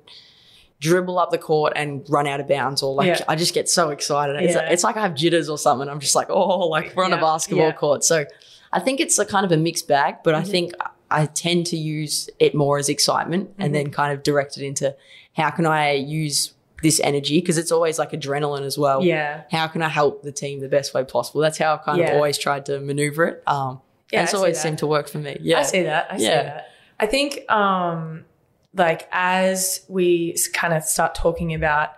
[0.79, 3.25] dribble up the court and run out of bounds, or like Yeah.
[3.27, 4.35] I just get so excited.
[4.43, 4.69] It's, Yeah.
[4.69, 5.87] it's like I have jitters or something.
[5.87, 7.17] I'm just like, oh, like we're on Yeah.
[7.17, 8.03] a basketball court.
[8.03, 8.25] So
[8.73, 10.51] I think it's a kind of a mixed bag, but I Mm-hmm.
[10.51, 10.73] think
[11.09, 13.61] I tend to use it more as excitement Mm-hmm.
[13.61, 14.95] and then kind of direct it into
[15.33, 19.01] how can I use this energy because it's always like adrenaline as well.
[19.03, 19.43] yeah.
[19.51, 21.39] How can I help the team the best way possible?
[21.41, 22.09] That's how I've kind Yeah.
[22.09, 23.43] of always tried to maneuver it.
[23.47, 23.81] Um,
[24.15, 24.63] Yeah, it's always that.
[24.63, 25.37] seemed to work for me.
[25.41, 25.59] Yeah.
[25.59, 26.07] I see that.
[26.11, 26.43] I see Yeah.
[26.43, 26.67] that.
[26.99, 28.25] I think, um,
[28.73, 31.91] like as we kind of start talking about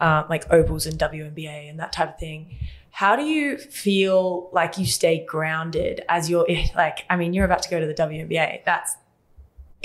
[0.00, 2.58] uh, like opals and WNBA and that type of thing,
[2.90, 7.04] how do you feel like you stay grounded as you're like?
[7.10, 8.64] I mean, you're about to go to the WNBA.
[8.64, 8.96] That's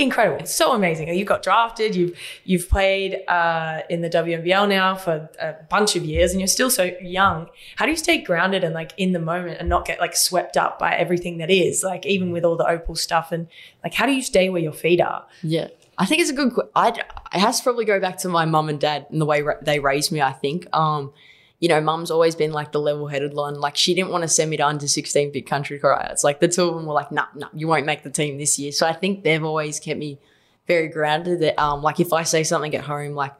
[0.01, 0.39] incredible.
[0.39, 1.07] It's so amazing.
[1.09, 1.95] You got drafted.
[1.95, 6.47] You've you've played uh, in the WNBL now for a bunch of years, and you're
[6.47, 7.49] still so young.
[7.75, 10.57] How do you stay grounded and like in the moment and not get like swept
[10.57, 11.83] up by everything that is?
[11.83, 13.47] Like even with all the opal stuff and
[13.83, 15.25] like, how do you stay where your feet are?
[15.43, 15.67] Yeah.
[15.97, 16.53] I think it's a good.
[16.75, 19.41] I it has to probably go back to my mum and dad and the way
[19.41, 20.21] ra- they raised me.
[20.21, 21.13] I think, um,
[21.61, 23.55] you know, mum's always been like the level-headed one.
[23.61, 26.23] Like she didn't want to send me to under sixteen Vic Country tryouts.
[26.25, 28.59] Like the two of them were like, "Nah, nah, you won't make the team this
[28.59, 30.19] year." So I think they've always kept me
[30.67, 31.39] very grounded.
[31.39, 33.33] That um, like if I say something at home, like.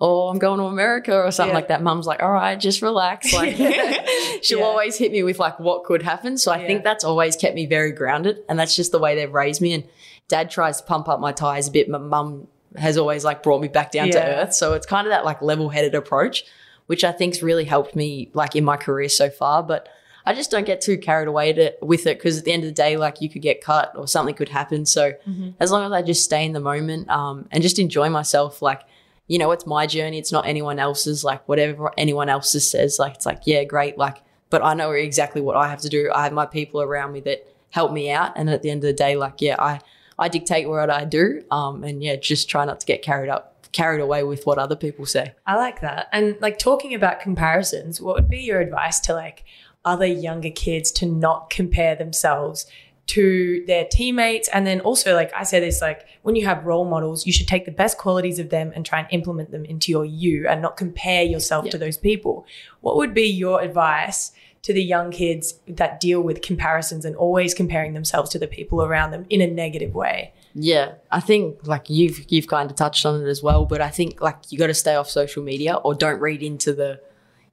[0.00, 1.54] Oh, I'm going to America or something Yeah.
[1.56, 1.82] like that.
[1.82, 3.32] Mum's like, all right, just relax.
[3.32, 3.56] Like,
[4.42, 4.64] she'll Yeah.
[4.64, 6.38] always hit me with like what could happen.
[6.38, 6.66] So I Yeah.
[6.68, 9.72] think that's always kept me very grounded, and that's just the way they've raised me.
[9.72, 9.82] And
[10.28, 11.88] dad tries to pump up my tires a bit.
[11.88, 14.54] My mum has always like brought me back down to earth.
[14.54, 16.44] So it's kind of that like level headed approach,
[16.88, 19.62] which I think's really helped me like in my career so far.
[19.62, 19.88] But
[20.26, 22.68] I just don't get too carried away to, with it because at the end of
[22.68, 24.84] the day, like you could get cut or something could happen.
[24.84, 25.12] So
[25.58, 28.82] as long as I just stay in the moment um, and just enjoy myself, like,
[29.26, 30.18] you know, it's my journey.
[30.18, 32.98] It's not anyone else's, like whatever anyone else says.
[32.98, 33.96] Like, it's like, yeah, great.
[33.96, 34.18] Like,
[34.50, 36.10] but I know exactly what I have to do.
[36.14, 38.32] I have my people around me that help me out.
[38.36, 39.80] And at the end of the day, like, yeah, I,
[40.18, 41.44] I dictate what I do.
[41.50, 44.76] Um, and yeah, just try not to get carried up, carried away with what other
[44.76, 45.34] people say.
[45.46, 46.08] I like that.
[46.12, 49.44] And like talking about comparisons, what would be your advice to like
[49.84, 52.66] other younger kids to not compare themselves
[53.08, 54.48] to their teammates?
[54.48, 57.48] And then also, like I say this, like when you have role models, you should
[57.48, 60.60] take the best qualities of them and try and implement them into your you and
[60.62, 61.72] not compare yourself Yeah.
[61.72, 62.46] to those people.
[62.80, 67.54] What would be your advice to the young kids that deal with comparisons and always
[67.54, 70.32] comparing themselves to the people around them in a negative way?
[70.54, 73.90] Yeah, I think like you've you've kind of touched on it as well, but I
[73.90, 77.00] think like you got to stay off social media or don't read into the,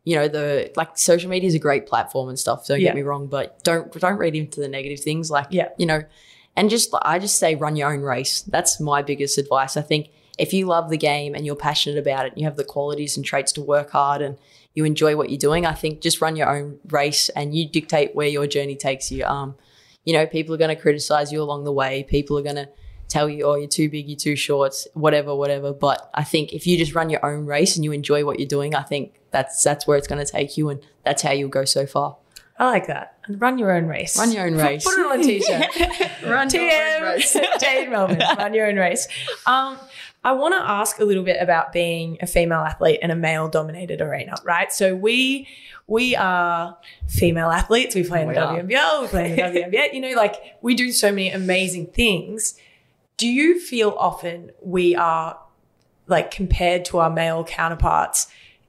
[0.04, 2.68] you know, the like social media is a great platform and stuff.
[2.68, 2.88] Don't Yeah.
[2.90, 5.30] get me wrong, but don't don't read into the negative things.
[5.30, 5.70] Like Yeah.
[5.78, 6.04] you know,
[6.56, 8.42] and just I just say run your own race.
[8.42, 9.78] That's my biggest advice.
[9.78, 12.58] I think if you love the game and you're passionate about it, and you have
[12.58, 14.38] the qualities and traits to work hard and
[14.74, 18.14] you enjoy what you're doing, I think just run your own race and you dictate
[18.16, 19.24] where your journey takes you.
[19.26, 19.56] Um,
[20.04, 22.04] you know, people are going to criticize you along the way.
[22.04, 22.68] People are going to
[23.08, 25.74] tell you, oh, you're too big, you're too short, whatever, whatever.
[25.74, 28.48] But I think if you just run your own race and you enjoy what you're
[28.48, 31.50] doing, I think that's that's where it's going to take you, and that's how you'll
[31.50, 32.18] go so far.
[32.58, 33.18] I like that.
[33.26, 34.18] And run your own race.
[34.18, 34.86] Run your own race.
[34.86, 36.22] Put it on a t-shirt.
[36.24, 37.36] Run your own race.
[37.36, 39.10] TM, Jade Melbourne, run your own race.
[39.46, 39.78] Um,
[40.24, 44.00] I want to ask a little bit about being a female athlete in a male-dominated
[44.00, 44.72] arena, right?
[44.72, 45.48] So we
[45.88, 47.94] we are female athletes.
[47.94, 48.64] We play in the We are.
[48.64, 49.02] WNBL.
[49.02, 49.94] We play in the WNBA.
[49.94, 52.56] You know, like we do so many amazing things.
[53.18, 55.40] Do you feel often we are
[56.08, 58.28] like compared to our male counterparts?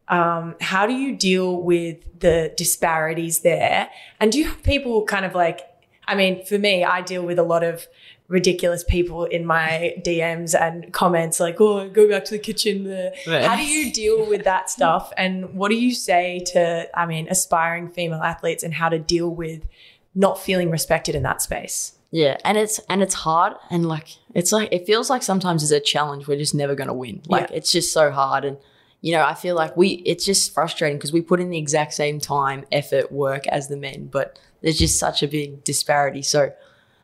[0.08, 3.90] Um, how do you deal with the disparities there?
[4.20, 5.62] And do you have people kind of like,
[6.06, 7.86] I mean, for me, I deal with a lot of
[8.28, 12.84] ridiculous people in my DMs and comments like, oh, go back to the kitchen.
[12.84, 13.12] There.
[13.26, 13.48] Yeah.
[13.48, 15.12] How do you deal with that stuff?
[15.16, 19.28] And what do you say to, I mean, aspiring female athletes and how to deal
[19.28, 19.66] with
[20.14, 21.95] not feeling respected in that space?
[22.16, 25.70] Yeah, and it's and it's hard and like it's like it feels like sometimes it's
[25.70, 27.20] a challenge we're just never going to win.
[27.28, 27.56] Like Yeah.
[27.58, 28.56] it's just so hard and
[29.02, 31.92] you know, I feel like we it's just frustrating because we put in the exact
[31.92, 36.22] same time, effort, work as the men, but there's just such a big disparity.
[36.22, 36.52] So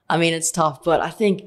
[0.09, 1.43] I mean, it's tough, but I think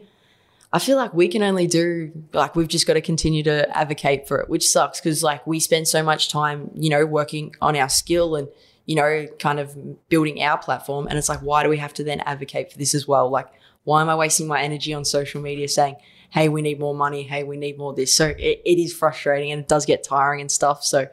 [0.71, 4.27] I feel like we can only do like we've just got to continue to advocate
[4.27, 7.75] for it, which sucks because like we spend so much time, you know, working on
[7.75, 8.47] our skill and
[8.85, 9.75] you know, kind of
[10.09, 12.93] building our platform, and it's like, why do we have to then advocate for this
[12.93, 13.29] as well?
[13.29, 13.47] Like,
[13.83, 15.95] why am I wasting my energy on social media saying,
[16.31, 17.23] "Hey, we need more money.
[17.23, 20.41] Hey, we need more this." So it, it is frustrating and it does get tiring
[20.41, 20.83] and stuff.
[20.83, 21.07] So,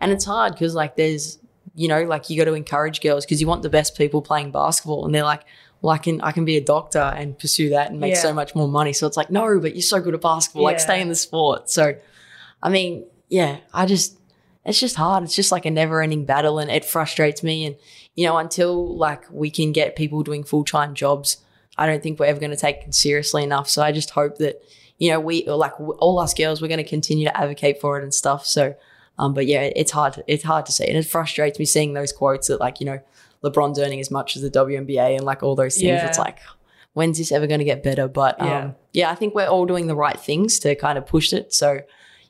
[0.00, 1.38] and it's hard because like there's
[1.74, 4.50] you know like you got to encourage girls because you want the best people playing
[4.50, 5.42] basketball, and they're like
[5.82, 8.20] well, I can I can be a doctor and pursue that and make Yeah.
[8.22, 8.94] so much more money.
[8.94, 10.64] So it's like, no, but you're so good at basketball.
[10.64, 11.68] Like, stay in the sport.
[11.68, 11.94] So,
[12.62, 14.16] I mean, yeah, I just
[14.66, 15.24] it's just hard.
[15.24, 17.64] It's just like a never ending battle, and it frustrates me.
[17.66, 17.76] And
[18.14, 21.38] you know, until like we can get people doing full time jobs,
[21.78, 23.68] I don't think we're ever going to take it seriously enough.
[23.68, 24.62] So I just hope that
[24.98, 28.02] you know we like all us girls, we're going to continue to advocate for it
[28.02, 28.46] and stuff.
[28.46, 28.74] So.
[29.18, 30.12] Um, but yeah, it's hard.
[30.12, 32.84] To, it's hard to see, and it frustrates me seeing those quotes that like you
[32.84, 33.00] know
[33.42, 35.86] LeBron's earning as much as the WNBA and like all those things.
[35.86, 36.06] Yeah.
[36.06, 36.38] It's like,
[36.92, 38.08] when's this ever going to get better?
[38.08, 38.70] But um, Yeah.
[38.92, 39.10] yeah.
[39.10, 41.54] I think we're all doing the right things to kind of push it.
[41.54, 41.80] So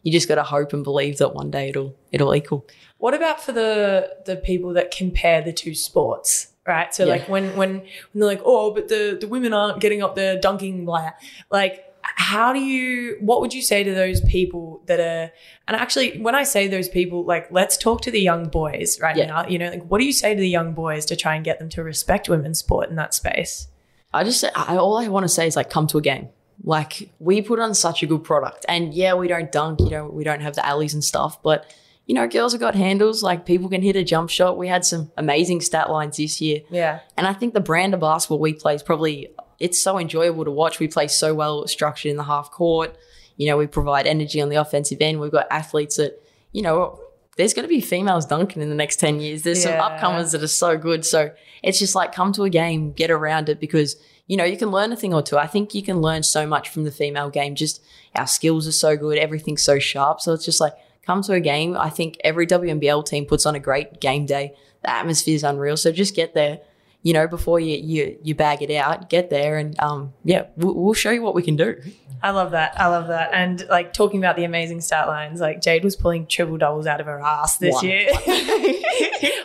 [0.06, 2.64] you just got to hope and believe that one day it'll it'll equal.
[2.98, 6.52] What about for the the people that compare the two sports?
[6.64, 6.94] Right.
[6.94, 7.14] So Yeah.
[7.14, 10.38] like when when when they're like, oh, but the the women aren't getting up there
[10.38, 11.10] dunking, blah.
[11.50, 13.16] Like, how do you?
[13.20, 15.32] What would you say to those people that are?
[15.66, 19.16] And actually, when I say those people, like, let's talk to the young boys right
[19.16, 19.26] Yeah.
[19.26, 19.48] now.
[19.48, 21.58] You know, like, what do you say to the young boys to try and get
[21.58, 23.66] them to respect women's sport in that space?
[24.14, 26.28] I just I, all I want to say is like come to a game.
[26.66, 30.06] Like we put on such a good product, and yeah, we don't dunk, you know,
[30.08, 31.72] we don't have the alleys and stuff, but
[32.06, 33.22] you know, girls have got handles.
[33.22, 34.58] Like people can hit a jump shot.
[34.58, 36.60] We had some amazing stat lines this year.
[36.70, 37.00] Yeah.
[37.16, 40.50] And I think the brand of basketball we play is probably it's so enjoyable to
[40.50, 40.78] watch.
[40.78, 42.96] We play so well structured in the half court.
[43.36, 45.18] You know, we provide energy on the offensive end.
[45.20, 46.20] We've got athletes that,
[46.52, 47.00] you know,
[47.36, 49.42] there's going to be females dunking in the next 10 years.
[49.42, 49.78] There's Yeah.
[49.78, 51.04] some upcomers that are so good.
[51.04, 51.30] So
[51.62, 54.70] it's just like come to a game, get around it because, you know, you can
[54.70, 55.38] learn a thing or two.
[55.38, 57.54] I think you can learn so much from the female game.
[57.54, 57.82] Just
[58.14, 59.18] our skills are so good.
[59.18, 60.20] Everything's so sharp.
[60.20, 60.74] So it's just like
[61.06, 61.76] come to a game.
[61.76, 64.54] I think every WNBL team puts on a great game day.
[64.82, 65.76] The atmosphere is unreal.
[65.76, 66.60] So just get there
[67.06, 70.74] you know, before you you you bag it out, get there and um yeah, we'll,
[70.74, 71.80] we'll show you what we can do.
[72.20, 72.80] I love that.
[72.80, 73.30] I love that.
[73.32, 77.00] And like talking about the amazing stat lines, like Jade was pulling triple doubles out
[77.00, 77.84] of her ass this One.
[77.84, 78.08] year.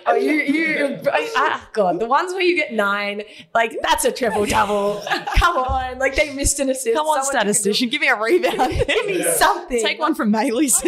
[0.08, 1.00] oh, you, you,
[1.36, 3.22] ah, God, the ones where you get nine,
[3.54, 5.04] like that's a triple double.
[5.38, 6.96] Come on, like they missed an assist.
[6.96, 8.74] Come on, Someone statistician, give me a rebound.
[8.88, 9.84] Give me something.
[9.84, 10.82] Take one from Maley's.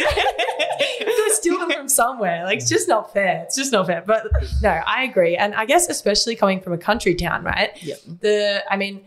[1.33, 2.43] to steal them from somewhere.
[2.43, 3.43] Like it's just not fair.
[3.43, 4.03] It's just not fair.
[4.05, 4.27] But
[4.61, 5.35] no, I agree.
[5.35, 7.71] And I guess especially coming from a country town, right?
[7.83, 7.99] Yep.
[8.21, 9.03] The I mean,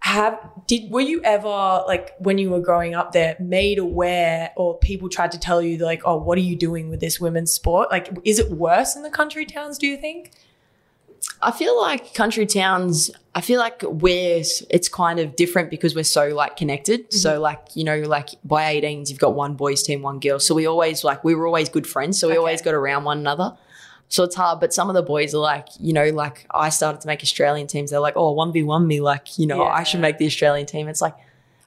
[0.00, 1.48] have did were you ever
[1.86, 5.76] like when you were growing up there made aware or people tried to tell you
[5.78, 7.90] like, oh, what are you doing with this women's sport?
[7.90, 10.30] Like, is it worse in the country towns, do you think?
[11.42, 13.10] I feel like country towns.
[13.34, 17.10] I feel like we're it's kind of different because we're so like connected.
[17.10, 17.16] Mm-hmm.
[17.18, 20.38] So like you know like by 18s you've got one boys team, one girl.
[20.38, 22.18] So we always like we were always good friends.
[22.20, 22.38] So we Okay.
[22.38, 23.56] always got around one another.
[24.08, 27.02] So it's hard, but some of the boys are like, you know, like I started
[27.02, 27.90] to make Australian teams.
[27.90, 30.66] They're like, oh, one v one me, like, you know, I should make the Australian
[30.66, 30.88] team.
[30.88, 31.14] It's like,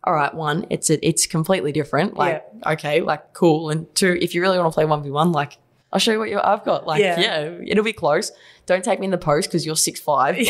[0.04, 2.18] all right, one, it's a, it's completely different.
[2.18, 3.70] Like, okay, like cool.
[3.70, 5.58] And two, if you really want to play one v one, like,
[5.94, 6.88] I'll show you what you I've got.
[6.88, 7.20] Like, Yeah.
[7.20, 7.58] yeah.
[7.68, 8.32] it'll be close.
[8.72, 10.38] Don't take me in the post because you're six five.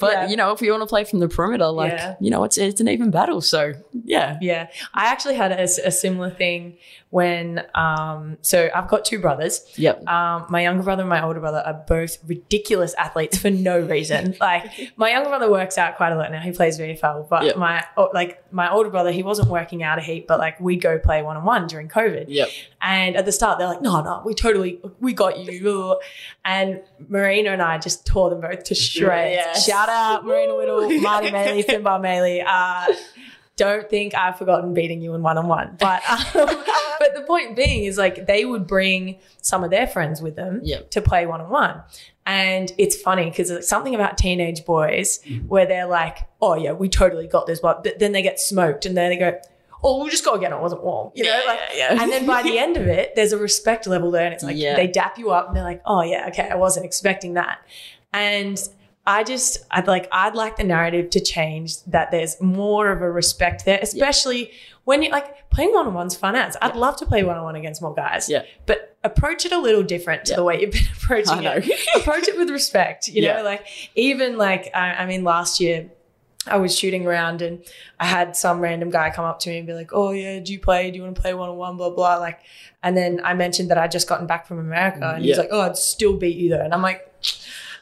[0.00, 0.28] But, but Yeah.
[0.28, 2.14] you know, if you want to play from the perimeter, like, Yeah.
[2.20, 3.40] you know, it's it's an even battle.
[3.40, 3.72] So
[4.04, 6.76] yeah, Yeah, I actually had a, a similar thing
[7.10, 7.64] when.
[7.74, 9.64] Um, so I've got two brothers.
[9.76, 10.06] yep.
[10.06, 14.36] Um, my younger brother and my older brother are both ridiculous athletes for no reason.
[14.40, 16.40] like my younger brother works out quite a lot now.
[16.40, 17.56] He plays VFL, but Yep.
[17.56, 20.98] my like my older brother, he wasn't working out a heap, but like we'd go
[20.98, 22.26] play one on one during COVID.
[22.28, 22.48] Yep.
[22.80, 25.98] And at the start, they're like, "No, no, we totally, we got you."
[26.44, 26.67] And
[27.08, 29.32] Marina and I just tore them both to shreds.
[29.34, 29.66] Yes.
[29.66, 32.44] Shout out Marina Whittle, Marty Maley, Finbar Maley.
[32.46, 32.94] Uh,
[33.56, 35.76] don't think I've forgotten beating you in one on one.
[35.78, 36.18] But um,
[37.00, 40.60] but the point being is like they would bring some of their friends with them
[40.62, 40.90] Yep.
[40.92, 41.82] to play one on one.
[42.24, 45.48] And it's funny because it's something about teenage boys Mm-hmm.
[45.48, 48.96] where they're like, oh yeah, we totally got this, but then they get smoked and
[48.96, 49.38] then they go,
[49.82, 50.52] oh, we'll just go again.
[50.52, 51.30] It wasn't warm, you know.
[51.30, 52.02] Yeah, like, yeah, yeah.
[52.02, 54.56] And then by the end of it, there's a respect level there, and it's like
[54.56, 57.58] they dap you up and they're like, oh yeah, okay, I wasn't expecting that.
[58.12, 58.60] And
[59.08, 63.10] I just I'd like I'd like the narrative to change that there's more of a
[63.10, 64.52] respect there, especially
[64.84, 66.56] when you're like playing one on one's fun as.
[66.60, 68.28] I'd love to play one on one against more guys.
[68.28, 68.42] Yeah.
[68.66, 71.54] But approach it a little different to the way you've been approaching I know.
[71.56, 71.88] it.
[71.96, 73.08] approach it with respect.
[73.08, 75.90] You know, like even like I, I mean last year
[76.48, 77.62] I was shooting around and
[78.00, 80.52] I had some random guy come up to me and be like, "Oh yeah, do
[80.52, 80.90] you play?
[80.90, 82.16] Do you want to play one on one?" Blah blah.
[82.16, 82.40] Like,
[82.82, 85.60] and then I mentioned that I'd just gotten back from America, and he's like, "Oh,
[85.62, 87.04] I'd still beat you though," and I'm like.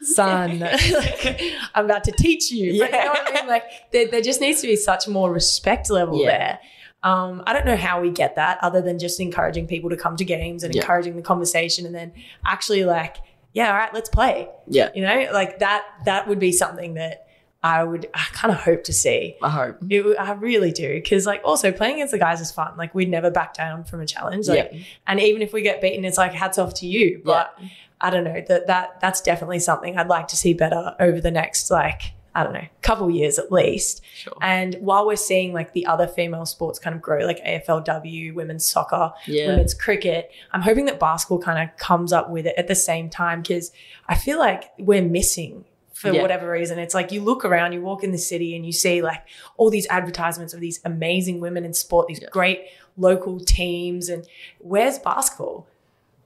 [0.03, 0.79] Son, like,
[1.75, 2.79] I'm about to teach you.
[2.81, 3.49] But you know what I mean?
[3.49, 6.27] Like, there, there just needs to be such more respect level Yeah.
[6.39, 6.59] there.
[7.03, 10.17] Um, I don't know how we get that other than just encouraging people to come
[10.17, 10.83] to games and Yeah.
[10.83, 12.13] encouraging the conversation and then
[12.45, 13.17] actually like,
[13.55, 14.49] yeah, all right, let's play.
[14.67, 14.91] Yeah.
[14.95, 17.26] You know, like that, that would be something that
[17.67, 19.37] I would I kind of hope to see.
[19.43, 19.79] I hope.
[19.91, 21.03] It, I really do.
[21.03, 22.77] Cause like also playing against the guys is fun.
[22.77, 24.47] Like we'd never back down from a challenge.
[24.47, 24.79] Like, yeah.
[25.09, 27.21] and even if we get beaten, it's like hats off to you.
[27.25, 27.59] But
[28.01, 31.33] I don't know that, that that's definitely something I'd like to see better over the
[31.33, 34.01] next like, I don't know, couple years at least.
[34.15, 34.35] Sure.
[34.41, 38.69] And while we're seeing like the other female sports kind of grow, like AFLW, women's
[38.69, 39.49] soccer, Yeah.
[39.49, 43.11] women's cricket, I'm hoping that basketball kind of comes up with it at the same
[43.11, 43.73] time because
[44.07, 45.65] I feel like we're missing
[45.97, 46.21] for Yeah.
[46.21, 46.79] whatever reason.
[46.79, 49.23] It's like you look around, you walk in the city and you see like
[49.57, 52.29] all these advertisements of these amazing women in sport, these Yeah.
[52.31, 52.67] great
[52.99, 54.11] local teams.
[54.11, 54.27] And
[54.59, 55.67] where's basketball?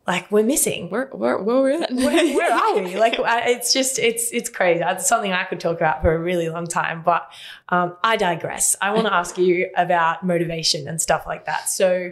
[0.08, 2.96] Like we're missing Where, where, where are we where, where are we?
[2.98, 4.82] Like, it's just, it's, it's crazy.
[4.84, 7.30] It's something I could talk about for a really long time, but
[7.68, 8.74] um, I digress.
[8.80, 11.68] I want to ask you about motivation and stuff like that.
[11.68, 12.10] So,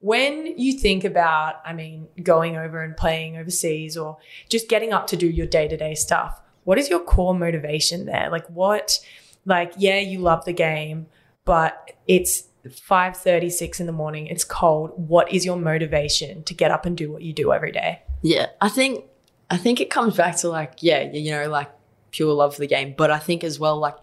[0.00, 4.18] when you think about, I mean, going over and playing overseas or
[4.50, 8.06] just getting up to do your day to day stuff, what is your core motivation
[8.06, 8.28] there?
[8.30, 8.98] Like, what,
[9.44, 11.06] like, yeah, you love the game,
[11.44, 16.86] but it's 5.36 in the morning it's cold what is your motivation to get up
[16.86, 19.04] and do what you do every day Yeah, I think
[19.50, 21.70] I think it comes back to like yeah, you know, like
[22.10, 22.94] pure love for the game.
[22.96, 23.96] But I think as well, like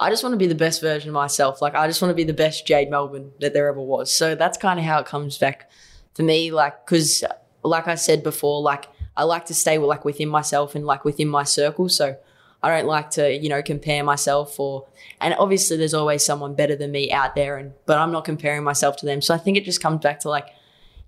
[0.00, 1.60] I just want to be the best version of myself.
[1.60, 4.12] Like I just want to be the best Jade Melbourne that there ever was.
[4.12, 5.70] So that's kind of how it comes back
[6.14, 6.50] for me.
[6.50, 7.24] Like because
[7.62, 8.86] like I said before, like
[9.18, 11.88] I like to stay like within myself and like within my circle.
[11.88, 12.16] So
[12.62, 14.86] I don't like to you know compare myself or
[15.20, 18.64] and obviously there's always someone better than me out there and but I'm not comparing
[18.64, 19.20] myself to them.
[19.20, 20.48] So I think it just comes back to like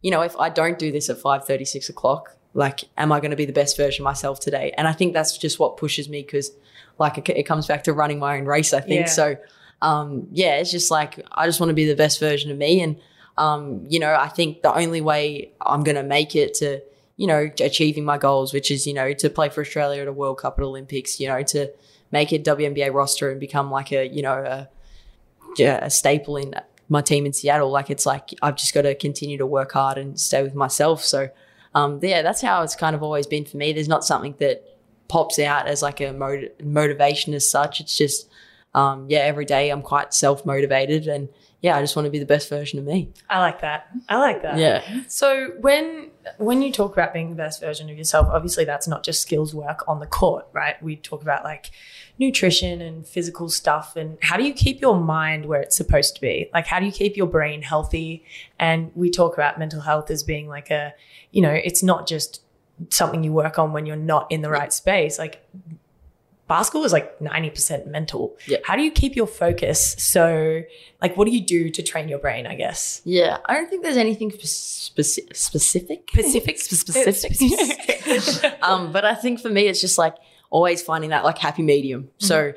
[0.02, 3.20] you know, if I don't do this at five thirty, six o'clock, like, am I
[3.20, 4.72] going to be the best version of myself today?
[4.76, 6.52] And I think that's just what pushes me because,
[6.98, 8.72] like, it, it comes back to running my own race.
[8.72, 9.12] I think Yeah.
[9.20, 9.36] so.
[9.82, 12.80] Um, yeah, it's just like I just want to be the best version of me,
[12.80, 12.96] and
[13.38, 16.80] um, you know, I think the only way I'm going to make it to,
[17.20, 20.12] you know, achieving my goals, which is you know to play for Australia at a
[20.12, 21.70] World Cup at Olympics, you know, to
[22.10, 24.66] make it WNBA roster and become like a you know
[25.58, 26.54] a, a staple in
[26.88, 27.70] my team in Seattle.
[27.70, 31.04] Like it's like I've just got to continue to work hard and stay with myself.
[31.04, 31.28] So
[31.74, 33.74] um, yeah, that's how it's kind of always been for me.
[33.74, 34.64] There's not something that
[35.08, 37.80] pops out as like a mot- motivation as such.
[37.82, 38.30] It's just
[38.72, 41.28] um, yeah, every day I'm quite self motivated and
[41.62, 43.10] yeah, I just want to be the best version of me.
[43.28, 43.88] I like that.
[44.08, 44.58] I like that.
[44.58, 48.88] Yeah, So when when you talk about being the best version of yourself, obviously that's
[48.88, 50.82] not just skills work on the court, right?
[50.82, 51.70] We talk about like
[52.18, 56.20] nutrition and physical stuff and how do you keep your mind where it's supposed to
[56.20, 56.50] be?
[56.52, 58.24] Like how do you keep your brain healthy?
[58.58, 60.94] And we talk about mental health as being like a,
[61.30, 62.42] you know, it's not just
[62.88, 65.18] something you work on when you're not in the right space.
[65.18, 65.46] Like
[66.50, 68.36] basketball is like 90% mental.
[68.48, 68.58] Yeah.
[68.64, 69.94] How do you keep your focus?
[69.98, 70.62] So
[71.00, 73.00] like what do you do to train your brain, I guess?
[73.04, 73.38] yeah.
[73.46, 76.10] I don't think there's anything speci- specific.
[76.10, 76.58] Specific?
[76.58, 78.58] specific.
[78.62, 80.16] um, but I think for me, it's just like
[80.50, 82.10] always finding that like happy medium.
[82.18, 82.52] So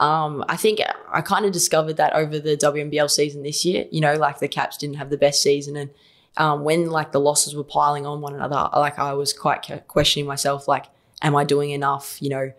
[0.00, 0.80] um, I think
[1.12, 3.86] I kind of discovered that over the WNBL season this year.
[3.92, 5.90] You know, like the Caps didn't have the best season, and
[6.36, 10.26] um, when like the losses were piling on one another, like I was quite questioning
[10.26, 10.86] myself, like,
[11.22, 12.20] am I doing enough?
[12.20, 12.52] You know,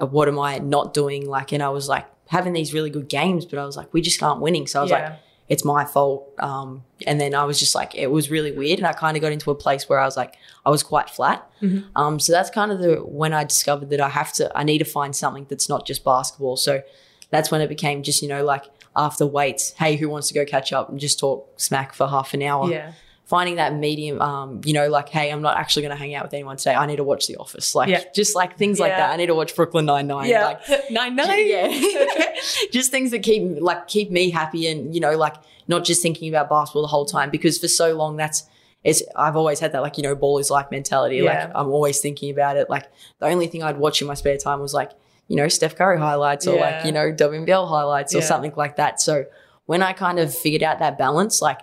[0.00, 1.28] what am I not doing?
[1.28, 4.00] Like, and I was like having these really good games, but I was like, we
[4.00, 4.66] just aren't winning.
[4.66, 5.10] So I was Yeah.
[5.10, 6.30] like, it's my fault.
[6.38, 8.78] Um, and then I was just like, it was really weird.
[8.78, 11.10] And I kind of got into a place where I was like, I was quite
[11.10, 11.46] flat.
[11.60, 11.84] Mhm.
[11.94, 14.78] Um, so that's kind of the when I discovered that I have to, I need
[14.78, 16.56] to find something that's not just basketball.
[16.56, 16.82] So
[17.30, 18.64] that's when it became just, you know, like
[18.96, 22.32] after weights, hey, who wants to go catch up and just talk smack for half
[22.32, 22.70] an hour?
[22.70, 22.92] Yeah.
[23.32, 26.22] Finding that medium, um, you know, like, hey, I'm not actually going to hang out
[26.24, 26.74] with anyone today.
[26.74, 27.74] I need to watch The Office.
[27.74, 28.02] Like, Yeah.
[28.14, 29.08] just like things like that.
[29.10, 30.28] I need to watch Brooklyn Nine-Nine.
[30.28, 30.44] Yeah.
[30.68, 31.48] Like, Nine-Nine.
[31.48, 31.68] yeah.
[32.72, 36.28] just things that keep like keep me happy and you know like not just thinking
[36.28, 38.44] about basketball the whole time because for so long that's
[38.84, 41.44] it's I've always had that like you know ball is life mentality Yeah.
[41.46, 44.36] like I'm always thinking about it like the only thing I'd watch in my spare
[44.36, 44.90] time was like
[45.28, 46.60] you know Steph Curry highlights or Yeah.
[46.76, 49.24] like you know WNBL highlights or something like that so
[49.66, 51.60] when I kind of figured out that balance like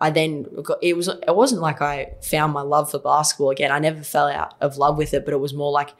[0.00, 3.72] I then got, it was it wasn't like I found my love for basketball again
[3.72, 5.94] I never fell out of love with it but it was more like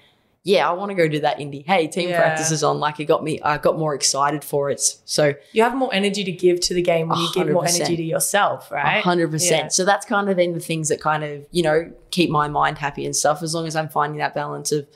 [0.44, 1.66] yeah, I want to go do that indie.
[1.66, 2.16] Hey, team Yeah.
[2.16, 2.78] practice is on.
[2.80, 4.80] Like it got me, I got more excited for it.
[5.04, 7.96] So You have more energy to give to the game when you give more energy
[7.96, 9.02] to yourself, right?
[9.02, 9.72] hundred percent.
[9.74, 12.78] So that's kind of been the things that kind of you know keep my mind
[12.78, 13.42] happy and stuff.
[13.42, 14.86] As long as I'm finding that balance of,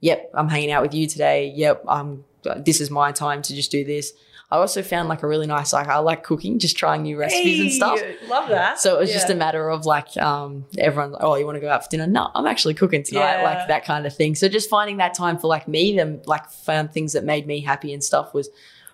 [0.00, 1.52] yep, I'm hanging out with you today.
[1.54, 2.24] Yep, I'm.
[2.64, 4.12] This is my time to just do this.
[4.48, 7.60] I also found like a really nice like I like cooking, just trying new recipes
[7.60, 8.00] and stuff.
[8.28, 8.78] Love that.
[8.78, 11.60] So it was just a matter of like um everyone's like, oh, you want to
[11.60, 12.06] go out for dinner?
[12.06, 13.42] No, I'm actually cooking tonight, Yeah.
[13.42, 14.36] like that kind of thing.
[14.36, 17.60] So just finding that time for like me, then like found things that made me
[17.60, 18.48] happy and stuff was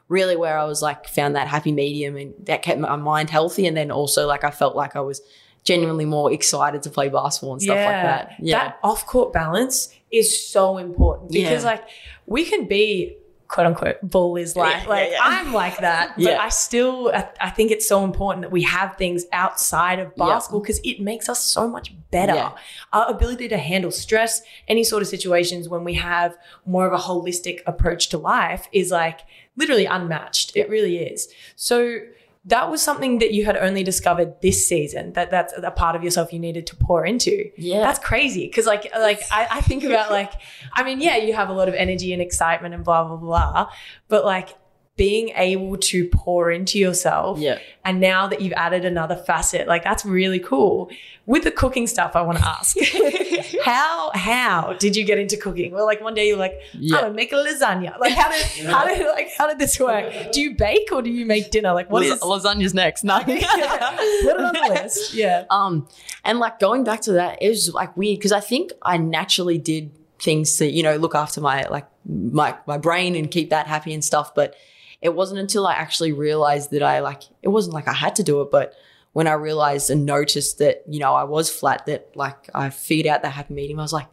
[0.08, 3.66] really where I was like found that happy medium and that kept my mind healthy.
[3.66, 5.20] And then also like I felt like I was
[5.64, 8.32] genuinely more excited to play basketball and stuff like that.
[8.40, 8.58] Yeah.
[8.58, 11.70] That off court balance is so important because Yeah.
[11.70, 11.84] like
[12.26, 13.16] we can be
[13.52, 15.20] quote unquote bull is like Yeah, like yeah, yeah.
[15.22, 16.14] I'm like that.
[16.16, 16.38] But.
[16.38, 20.60] I still I, I think it's so important that we have things outside of basketball
[20.60, 22.52] because it makes us so much better.
[22.94, 27.02] Our ability to handle stress any sort of situations when we have more of a
[27.02, 29.20] holistic approach to life is like
[29.56, 30.56] literally unmatched.
[30.56, 31.28] It really is.
[31.54, 31.98] So
[32.44, 36.02] that was something that you had only discovered this season that that's a part of
[36.02, 37.80] yourself you needed to pour into Yeah.
[37.80, 40.32] that's crazy because like like I, I think about like
[40.72, 43.70] i mean yeah you have a lot of energy and excitement and blah blah blah
[44.08, 44.56] but like
[44.96, 47.58] being able to pour into yourself yeah.
[47.84, 50.90] and now that you've added another facet like that's really cool
[51.26, 52.76] with the cooking stuff i want to ask
[53.64, 56.96] how how did you get into cooking well like one day you're like Yeah.
[56.96, 60.12] i'm gonna make a lasagna like how did how did like how did this work
[60.32, 63.04] do you bake or do you make dinner like what is lasagna's next?
[63.04, 63.18] No.
[63.24, 65.88] put it on the list yeah Um,
[66.24, 69.58] and like going back to that, it was like weird because I think I naturally
[69.58, 73.66] did things to you know look after my like my my brain and keep that
[73.66, 74.34] happy and stuff.
[74.34, 74.54] But
[75.00, 78.22] it wasn't until I actually realized that I like it wasn't like I had to
[78.22, 78.74] do it, but
[79.12, 83.06] when I realized and noticed that you know I was flat, that like I figured
[83.06, 84.08] out that happy medium, I was like,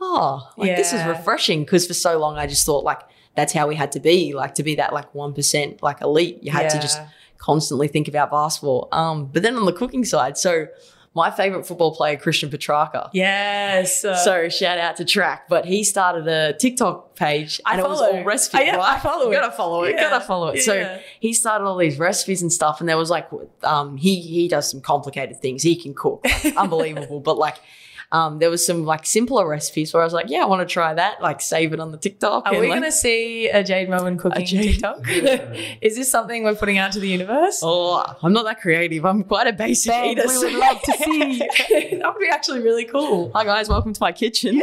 [0.00, 3.00] oh, like this is refreshing because for so long I just thought like
[3.34, 6.42] that's how we had to be, like to be that like one percent like elite.
[6.42, 7.00] You had to just
[7.38, 8.88] constantly think about basketball.
[8.92, 10.66] Um, but then on the cooking side, so
[11.16, 13.08] my favorite football player, Christian Petracca.
[13.14, 17.80] yes uh, So shout out to Track, but he started a TikTok page I and
[17.80, 18.18] it was follow.
[18.18, 18.60] all recipes.
[18.60, 18.96] Oh, yeah, right?
[18.96, 19.40] I follow You it.
[19.40, 19.94] gotta follow it.
[19.96, 20.10] Yeah.
[20.10, 20.56] Gotta follow it.
[20.56, 20.62] Yeah.
[20.62, 23.26] So he started all these recipes and stuff, and there was like,
[23.64, 25.62] um, he he does some complicated things.
[25.62, 27.20] He can cook, like, unbelievable.
[27.20, 27.56] But like,
[28.16, 30.72] um, there was some like simpler recipes where I was like, yeah, I want to
[30.72, 31.20] try that.
[31.20, 32.46] Like, save it on the TikTok.
[32.46, 35.00] Are and, we like, going to see a Jade Melbourne cooking Jade- TikTok?
[35.82, 37.60] Is this something we're putting out to the universe?
[37.62, 39.04] Oh, I'm not that creative.
[39.04, 40.28] I'm quite a basic Babe, eater.
[40.28, 41.38] we would love to see.
[41.38, 43.30] that would be actually really cool.
[43.34, 44.62] Hi guys, welcome to my kitchen.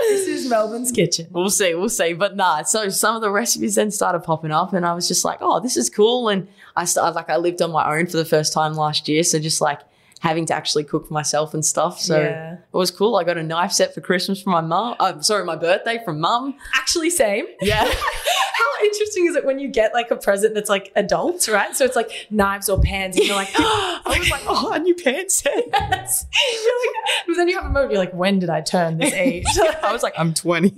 [0.00, 1.26] This is Melbourne's kitchen.
[1.30, 2.14] we'll see, we'll see.
[2.14, 5.24] But nah, so some of the recipes then started popping up, and I was just
[5.24, 6.28] like, oh, this is cool.
[6.28, 9.22] And I started like I lived on my own for the first time last year,
[9.22, 9.80] so just like
[10.20, 12.00] having to actually cook myself and stuff.
[12.00, 12.56] So Yeah.
[12.78, 13.16] It was cool.
[13.16, 14.94] I got a knife set for Christmas from my mum.
[15.00, 16.54] I'm sorry, my birthday from mum.
[16.76, 17.44] Actually, same.
[17.60, 17.82] Yeah.
[18.58, 21.74] How interesting is it when you get like a present that's like adults, right?
[21.74, 24.78] So it's like knives or pans, and you're like, oh, I was like, oh, a
[24.78, 25.64] new pants set.
[25.72, 26.26] yes.
[26.32, 29.12] You're like, but then you have a moment, you're like, when did I turn this
[29.12, 29.46] age?
[29.82, 30.68] I was like, I'm 20.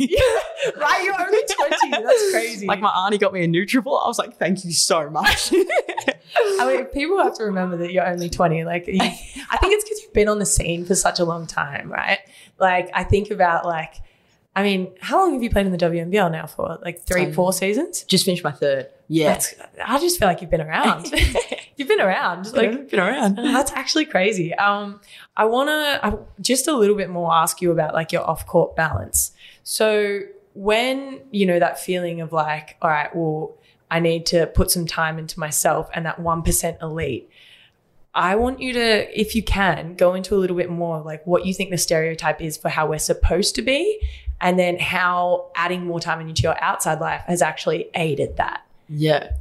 [0.77, 1.05] right?
[1.05, 1.43] You're only
[1.91, 2.03] 20.
[2.03, 2.67] That's crazy.
[2.67, 4.05] Like my auntie got me a Nutribullet.
[4.05, 5.53] I was like, thank you so much.
[6.61, 8.65] I mean, people have to remember that you're only 20.
[8.65, 11.47] Like, you, I think it's because you've been on the scene for such a long
[11.47, 12.19] time, right?
[12.59, 13.95] Like, I think about like,
[14.55, 16.79] I mean, how long have you played in the WNBL now for?
[16.83, 18.03] Like three, Um, four seasons?
[18.05, 18.89] Just finished my third.
[19.07, 19.29] Yeah.
[19.29, 21.13] That's, I just feel like you've been around.
[21.77, 22.53] you've been around.
[22.53, 23.37] Like, you've been around.
[23.37, 24.53] that's actually crazy.
[24.55, 25.01] Um,
[25.37, 28.75] I want to just a little bit more ask you about like your off court
[28.77, 29.33] balance.
[29.63, 30.21] So
[30.55, 33.57] when you know that feeling of like, all right, well,
[33.91, 37.31] I need to put some time into myself and that one percent elite.
[38.15, 41.47] I want you to, if you can, go into a little bit more like what
[41.47, 44.01] you think the stereotype is for how we're supposed to be,
[44.41, 48.63] and then how adding more time into your outside life has actually aided that.
[48.89, 49.33] Yeah.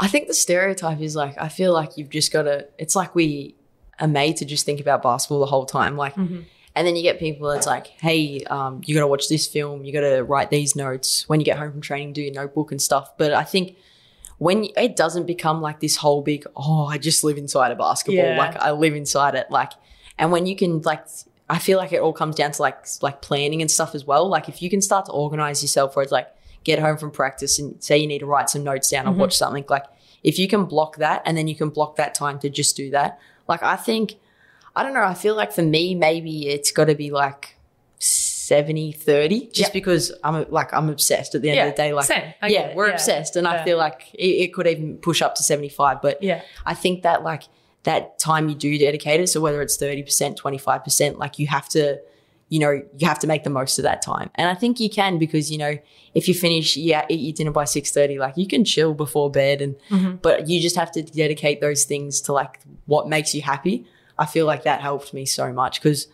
[0.00, 3.14] I think the stereotype is like, I feel like you've just got to, it's like
[3.14, 3.54] we
[4.00, 5.96] are made to just think about basketball the whole time.
[5.96, 6.40] Like, Mm-hmm.
[6.74, 9.84] and then you get people that's like, hey, um, you got to watch this film,
[9.84, 11.28] you got to write these notes.
[11.28, 13.16] When you get home from training, do your notebook and stuff.
[13.18, 13.76] But I think
[14.38, 18.24] when it doesn't become like this whole big, oh, I just live inside a basketball,
[18.24, 18.38] Yeah.
[18.38, 19.50] like I live inside it.
[19.50, 19.72] Like,
[20.18, 21.06] and when you can, like,
[21.50, 24.28] I feel like it all comes down to like, like planning and stuff as well.
[24.28, 26.28] Like, if you can start to organize yourself where it's like,
[26.64, 29.20] get home from practice and say you need to write some notes down or mm-hmm.
[29.20, 29.84] watch something, like,
[30.22, 32.90] if you can block that and then you can block that time to just do
[32.90, 33.18] that,
[33.48, 34.16] like, I think,
[34.76, 37.56] I don't know, I feel like for me, maybe it's got to be like,
[38.48, 39.68] 70 30 just Yeah.
[39.72, 42.08] because i'm like i'm obsessed at the end Yeah, of the day like
[42.56, 42.94] yeah we're Yeah.
[42.94, 46.40] obsessed and i feel like it, it could even push up to 75 but Yeah.
[46.64, 47.42] i think that like
[47.84, 51.98] that time you do dedicate it so whether it's 30% 25% like you have to
[52.50, 54.30] you know, you have to make the most of that time.
[54.34, 55.76] And I think you can because, you know,
[56.14, 59.60] if you finish, yeah, eat your dinner by 6.30, like you can chill before bed
[59.60, 60.12] and, Mm-hmm.
[60.22, 63.84] but you just have to dedicate those things to like what makes you happy.
[64.18, 66.06] I feel like that helped me so much because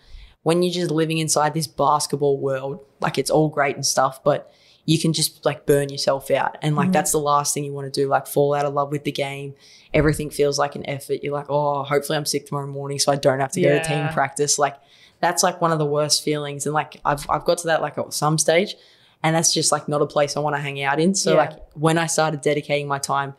[0.44, 4.52] when you're just living inside this basketball world, like it's all great and stuff, but
[4.84, 6.58] you can just like burn yourself out.
[6.60, 6.92] And like mm-hmm.
[6.92, 9.12] that's the last thing you want to do, like fall out of love with the
[9.12, 9.54] game.
[9.94, 11.20] Everything feels like an effort.
[11.22, 13.82] You're like, oh, hopefully I'm sick tomorrow morning so I don't have to go to
[13.82, 14.58] team practice.
[14.58, 14.76] Like
[15.20, 16.66] that's like one of the worst feelings.
[16.66, 18.76] And like I've I've got to that like at some stage.
[19.22, 21.14] And that's just like not a place I want to hang out in.
[21.14, 21.38] So Yeah.
[21.38, 23.34] like when I started dedicating my time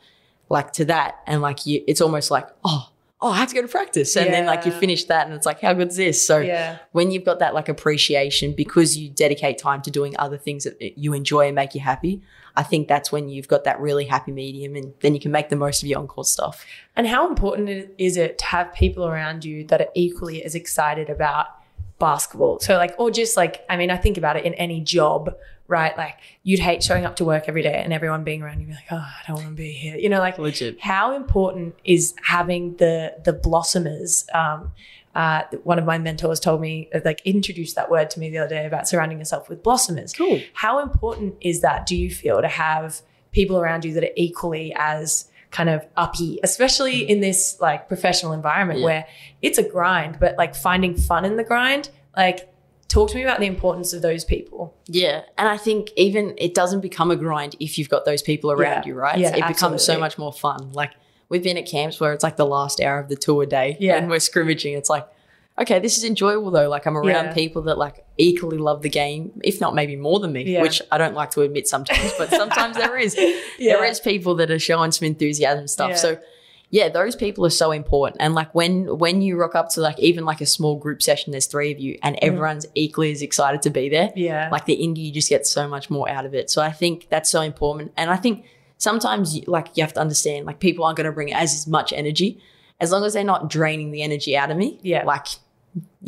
[0.50, 2.90] like to that and like you it's almost like, oh,
[3.26, 4.16] oh, I have to go to practice.
[4.16, 6.26] And then like you finish that and it's like, how good's this?
[6.26, 6.78] So Yeah.
[6.92, 10.96] when you've got that like appreciation because you dedicate time to doing other things that
[10.96, 12.22] you enjoy and make you happy,
[12.56, 15.50] I think that's when you've got that really happy medium and then you can make
[15.50, 16.64] the most of your on-court stuff.
[16.96, 21.10] And how important is it to have people around you that are equally as excited
[21.10, 21.48] about
[21.98, 22.60] basketball?
[22.60, 25.34] So, like, or just like, I mean, I think about it in any job,
[25.68, 25.98] right?
[25.98, 28.74] Like, you'd hate showing up to work every day and everyone being around you, be
[28.74, 29.96] like, oh, I don't want to be here.
[29.98, 30.80] You know, like, Legit.
[30.80, 34.26] how important is having the the blossomers?
[34.34, 34.72] Um,
[35.16, 38.38] uh, one of my mentors told me, uh, like, introduced that word to me the
[38.38, 40.12] other day about surrounding yourself with blossomers.
[40.14, 40.42] Cool.
[40.54, 43.02] How important is that, do you feel, to have
[43.32, 48.34] people around you that are equally as kind of uppy, especially in this like professional
[48.34, 48.86] environment Yeah.
[48.86, 49.08] where
[49.42, 51.90] it's a grind, but like finding fun in the grind?
[52.18, 52.50] Like,
[52.96, 54.74] talk to me about the importance of those people.
[54.88, 55.22] Yeah.
[55.38, 58.84] And I think even it doesn't become a grind if you've got those people around
[58.84, 58.88] Yeah.
[58.88, 59.20] you, right?
[59.20, 60.72] Yeah, it becomes so much more fun.
[60.72, 60.92] Like
[61.30, 63.98] we've been at camps where it's like the last hour of the tour day Yeah.
[63.98, 64.74] and we're scrimmaging.
[64.76, 65.06] It's like,
[65.60, 66.70] okay, this is enjoyable though.
[66.70, 67.34] Like I'm around Yeah.
[67.34, 70.62] people that like equally love the game, if not maybe more than me, Yeah.
[70.62, 73.16] which I don't like to admit sometimes, but sometimes there is.
[73.60, 73.74] Yeah.
[73.78, 75.98] There is people that are showing some enthusiasm stuff.
[75.98, 76.18] So
[76.76, 78.18] yeah, those people are so important.
[78.22, 81.32] And like when when you rock up to like even like a small group session,
[81.32, 82.20] there's three of you and mm.
[82.28, 84.50] everyone's equally as excited to be there Yeah.
[84.52, 87.08] like the indie you just get so much more out of it so i think
[87.10, 88.46] that's so important and i think
[88.78, 92.42] sometimes like you have to understand like people aren't going to bring as much energy
[92.80, 95.04] as long as they're not draining the energy out of me Yeah.
[95.06, 95.28] like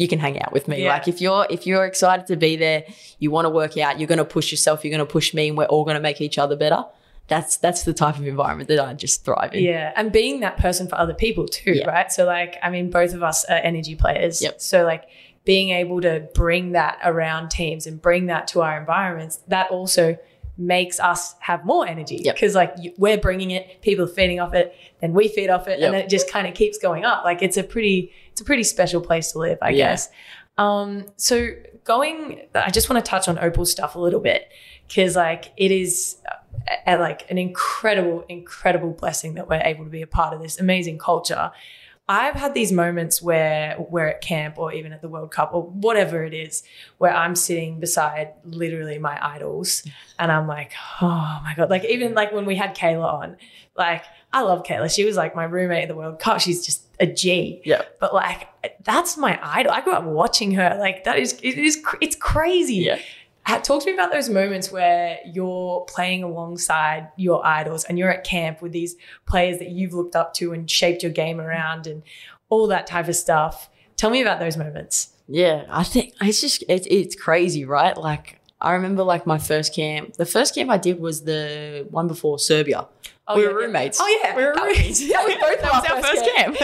[0.01, 0.89] you can hang out with me Yeah.
[0.95, 2.83] like if you're if you're excited to be there
[3.19, 5.47] you want to work out you're going to push yourself you're going to push me
[5.49, 6.83] and we're all going to make each other better
[7.27, 10.57] that's that's the type of environment that i just thrive in Yeah, and being that
[10.57, 11.87] person for other people too, Yeah.
[11.89, 12.11] right?
[12.11, 14.41] So like, I mean, both of us are energy players.
[14.41, 14.61] Yep.
[14.61, 15.03] So like,
[15.43, 20.17] being able to bring that around teams and bring that to our environments, that also
[20.57, 22.35] makes us have more energy Yep.
[22.35, 25.79] because like we're bringing it, people are feeding off it, then we feed off it,
[25.79, 25.85] Yep.
[25.85, 27.23] and then it just kind of keeps going up.
[27.23, 29.89] Like it's a pretty, it's a pretty special place to live, I Yeah.
[29.91, 30.09] guess.
[30.57, 31.49] Um, so
[31.83, 34.49] going, I just want to touch on Opal stuff a little bit
[34.87, 36.17] because like it is
[36.85, 40.97] like an incredible, incredible blessing that we're able to be a part of this amazing
[40.97, 41.51] culture.
[42.09, 45.63] I've had these moments where we're at camp or even at the World Cup or
[45.63, 46.63] whatever it is,
[46.99, 49.83] where I'm sitting beside literally my idols
[50.17, 50.71] and I'm like,
[51.01, 51.69] oh my God.
[51.69, 53.37] Like even like when we had Kayla on,
[53.75, 54.93] like I love Kayla.
[54.93, 56.39] She was like my roommate at the World Cup.
[56.39, 57.61] She's just a G.
[57.65, 58.47] yeah But like
[58.83, 59.73] that's my idol.
[59.73, 60.77] I grew up watching her.
[60.79, 62.75] Like that is it is it's crazy.
[62.75, 62.99] yeah
[63.47, 68.23] Talk to me about those moments where you're playing alongside your idols and you're at
[68.23, 68.95] camp with these
[69.25, 72.03] players that you've looked up to and shaped your game around and
[72.49, 73.69] all that type of stuff.
[73.95, 75.13] Tell me about those moments.
[75.27, 77.97] Yeah, I think it's just it's it's crazy, right?
[77.97, 80.13] Like I remember like my first camp.
[80.13, 82.87] The first camp I did was the one before Serbia.
[83.27, 83.65] Oh, we yeah, were yeah.
[83.65, 83.99] roommates.
[84.01, 85.01] Oh yeah, we were roommates.
[85.05, 86.57] yeah, we both of That our was our first first camp.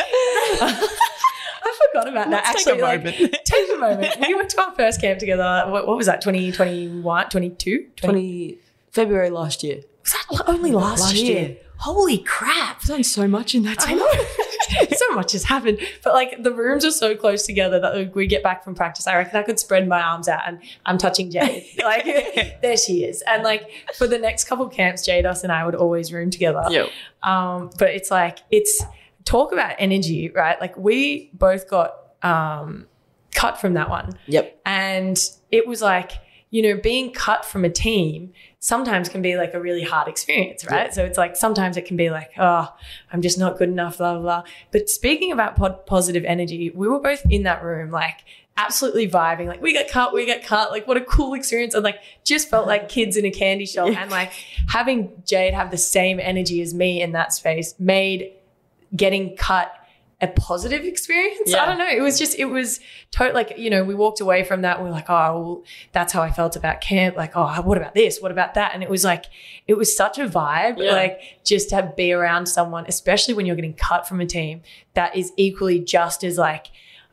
[1.65, 2.53] I forgot about that.
[2.53, 3.67] Let's take Actually, a like, moment.
[3.69, 4.15] take a moment.
[4.27, 5.63] We went to our first camp together.
[5.67, 6.21] What, what was that?
[6.21, 7.77] 2021, 22?
[7.77, 8.57] 20, Twenty
[8.91, 9.81] February last year.
[10.01, 11.39] was that only last, Last year?
[11.39, 11.57] year.
[11.77, 12.77] Holy crap.
[12.81, 14.07] I've done so much in that know.
[14.95, 15.79] so much has happened.
[16.03, 19.07] But like the rooms are so close together that like, we get back from practice.
[19.07, 21.65] I reckon I could spread my arms out and I'm touching Jade.
[21.83, 22.05] Like
[22.61, 23.21] there she is.
[23.27, 26.63] And like for the next couple camps, Jade, us and I would always room together.
[26.69, 26.89] Yep.
[27.23, 28.81] Um, but it's like it's
[29.25, 30.59] talk about energy, right?
[30.61, 32.87] Like we both got um
[33.43, 34.17] cut from that one.
[34.27, 34.61] Yep.
[34.65, 35.19] And
[35.51, 36.13] it was like,
[36.49, 40.65] you know, being cut from a team sometimes can be like a really hard experience,
[40.65, 40.85] right?
[40.85, 40.91] Yeah.
[40.91, 42.73] So it's like sometimes it can be like, oh,
[43.11, 44.43] I'm just not good enough, blah, blah, blah.
[44.71, 48.23] But speaking about pod- positive energy, we were both in that room, like
[48.55, 49.47] absolutely vibing.
[49.47, 50.71] Like, we got cut, we got cut.
[50.71, 51.73] Like, what a cool experience.
[51.73, 53.89] And like, just felt like kids in a candy shop.
[53.89, 54.01] Yeah.
[54.01, 54.31] And like,
[54.69, 58.31] having Jade have the same energy as me in that space made
[58.95, 59.73] getting cut
[60.23, 61.51] a positive experience.
[61.51, 61.63] Yeah.
[61.63, 61.87] I don't know.
[61.89, 62.79] It was just, it was
[63.11, 64.81] totally like, you know, we walked away from that.
[64.81, 67.17] We are like, oh, well, that's how I felt about camp.
[67.17, 68.21] Like, oh, what about this?
[68.21, 68.71] What about that?
[68.73, 69.25] And it was like,
[69.67, 70.93] it was such a vibe, Yeah.
[70.93, 74.61] like just to be around someone, especially when you're getting cut from a team
[74.93, 76.67] that is equally just as like,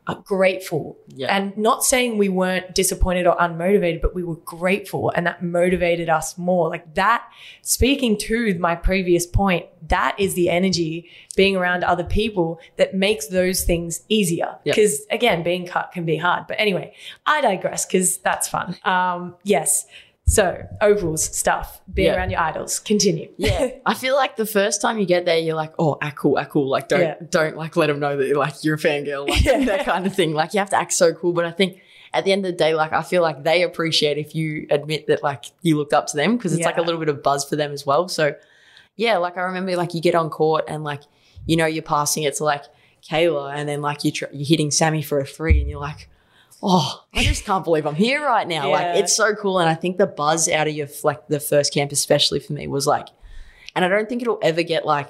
[0.07, 1.35] uh, grateful Yeah.
[1.35, 6.09] and not saying we weren't disappointed or unmotivated, but we were grateful and that motivated
[6.09, 6.69] us more.
[6.69, 7.23] Like that,
[7.61, 13.27] speaking to my previous point, that is the energy being around other people that makes
[13.27, 14.57] those things easier.
[14.63, 14.73] Yeah.
[14.73, 16.47] Because again, being cut can be hard.
[16.47, 16.93] But anyway,
[17.25, 18.75] I digress because that's fun.
[18.83, 19.85] Um, yes.
[20.33, 22.15] So, Opals stuff, being Yeah.
[22.15, 22.79] around your idols.
[22.79, 23.29] Continue.
[23.37, 26.39] Yeah, I feel like the first time you get there, you're like, oh, act cool,
[26.39, 26.69] act cool.
[26.69, 27.15] Like, don't Yeah.
[27.29, 29.65] don't like let them know that you're like you're a fangirl, like Yeah.
[29.65, 30.33] that kind of thing.
[30.33, 31.33] Like, you have to act so cool.
[31.33, 31.81] But I think
[32.13, 35.07] at the end of the day, like, I feel like they appreciate if you admit
[35.07, 37.43] that like you looked up to them because it's like a little bit of buzz
[37.43, 38.07] for them as well.
[38.07, 38.33] So,
[38.95, 41.01] yeah, like I remember like you get on court and like
[41.45, 42.63] you know you're passing it to like
[43.09, 46.07] Kayla, and then like you tr- you're hitting Sammy for a three, and you're like.
[46.63, 48.67] Oh, I just can't believe I'm here right now.
[48.67, 48.71] Yeah.
[48.73, 49.59] Like it's so cool.
[49.59, 52.67] And I think the buzz out of your like the first camp, especially for me,
[52.67, 53.07] was like
[53.75, 55.09] and I don't think it'll ever get like,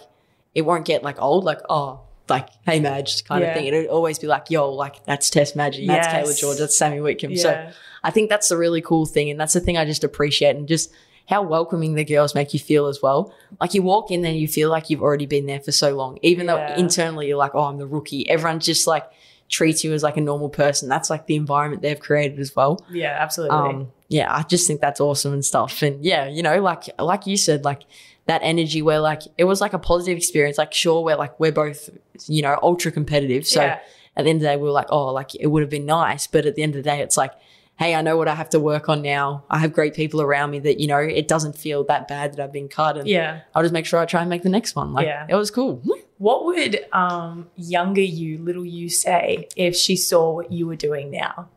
[0.53, 3.49] it won't get like old, like, oh, like, hey, Madge kind Yeah.
[3.49, 3.65] of thing.
[3.65, 6.27] It'll always be like, yo, like, that's Tess Madgen, that's Yes.
[6.27, 7.35] Kayla George, that's Sammy Whitcomb.
[7.35, 7.69] So
[8.03, 9.29] I think that's the really cool thing.
[9.31, 10.91] And that's the thing I just appreciate and just
[11.27, 13.33] how welcoming the girls make you feel as well.
[13.59, 16.19] Like you walk in there, you feel like you've already been there for so long,
[16.21, 16.67] even Yeah.
[16.67, 18.29] though internally you're like, oh, I'm the rookie.
[18.29, 19.05] Everyone's just like
[19.51, 20.89] treats you as like a normal person.
[20.89, 23.57] That's like the environment they've created as well Yeah, absolutely.
[23.57, 27.25] um yeah i just think that's awesome and stuff and yeah you know like like
[27.27, 27.83] you said like
[28.25, 31.51] that energy where like it was like a positive experience like sure we're like we're
[31.63, 31.89] both
[32.27, 33.79] you know ultra competitive so Yeah.
[34.17, 35.85] at the end of the day we were like oh like it would have been
[35.85, 37.31] nice but at the end of the day it's like
[37.79, 40.51] hey i know what i have to work on now i have great people around
[40.51, 43.41] me that you know it doesn't feel that bad that i've been cut and yeah.
[43.55, 45.25] i'll just make sure i try and make the next one like Yeah.
[45.29, 45.81] it was cool
[46.21, 51.09] What would um, younger you, little you, say if she saw what you were doing
[51.09, 51.49] now?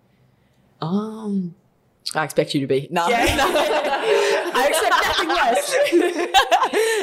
[0.81, 1.55] um
[2.15, 3.25] i expect you to be no, Yeah.
[3.41, 3.47] no.
[4.61, 5.67] I accept nothing less.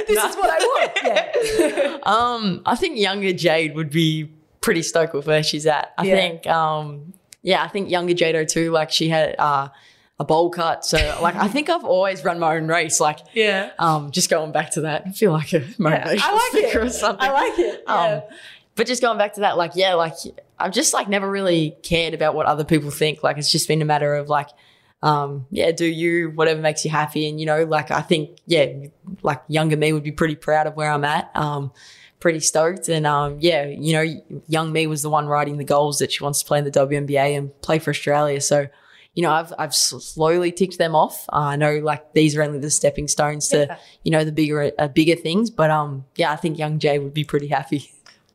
[0.08, 0.92] this is what I want.
[1.04, 1.98] Yeah.
[2.16, 4.30] Um, I think younger Jade would be
[4.62, 5.94] pretty stoked with where she's at.
[5.98, 6.16] I Yeah.
[6.16, 8.72] think, um, yeah, I think younger Jado too.
[8.72, 9.70] Like she had uh,
[10.22, 13.00] a bowl cut, so like I think I've always run my own race.
[13.00, 13.72] Like, Yeah.
[13.80, 15.66] um, just going back to that, I feel like a Yeah.
[15.80, 16.76] motivational I like it.
[16.76, 17.28] or something.
[17.28, 17.84] I like it.
[17.88, 17.94] Yeah.
[17.96, 18.22] Um,
[18.76, 20.14] but just going back to that, like, yeah, like
[20.60, 23.24] I've just like never really cared about what other people think.
[23.24, 24.50] Like, it's just been a matter of like,
[25.04, 28.68] um, yeah, do you whatever makes you happy, and you know, like I think, yeah,
[29.24, 31.32] like younger me would be pretty proud of where I'm at.
[31.36, 31.72] Um,
[32.20, 34.06] pretty stoked, and um, yeah, you know,
[34.48, 36.70] young me was the one writing the goals that she wants to play in the
[36.72, 38.40] WNBA and play for Australia.
[38.40, 38.68] So.
[39.14, 41.26] You know, I've I've slowly ticked them off.
[41.34, 43.78] Uh, I know, like these are only the stepping stones to, Yeah.
[44.04, 45.50] you know, the bigger uh, bigger things.
[45.50, 47.92] But um, yeah, I think young Jay would be pretty happy.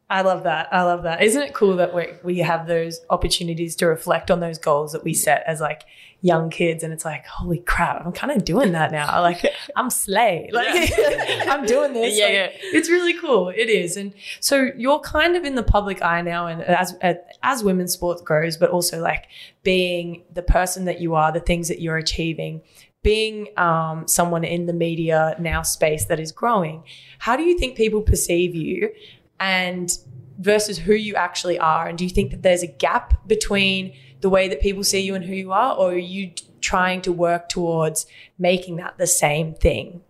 [0.09, 0.69] I love that.
[0.73, 1.23] I love that.
[1.23, 5.03] Isn't it cool that we we have those opportunities to reflect on those goals that
[5.03, 5.83] we set as like
[6.27, 9.07] young kids, and it's like, holy crap, I'm kind of doing that now.
[9.27, 10.51] Like I'm slay.
[10.53, 10.93] Like
[11.49, 12.17] I'm doing this.
[12.17, 12.49] Yeah, Like, yeah.
[12.77, 13.49] It's really cool.
[13.49, 16.95] It is, and so you're kind of in the public eye now, and as
[17.43, 19.27] as women's sports grows, but also like
[19.63, 22.63] being the person that you are, the things that you're achieving.
[23.03, 26.83] Being um, someone in the media now space that is growing,
[27.21, 28.91] how do you think people perceive you
[29.39, 29.97] and
[30.39, 31.87] versus who you actually are?
[31.87, 33.95] And do you think that there's a gap between
[34.27, 37.13] the way that people see you and who you are, or are you trying to
[37.13, 38.07] work towards
[38.41, 40.01] making that the same thing?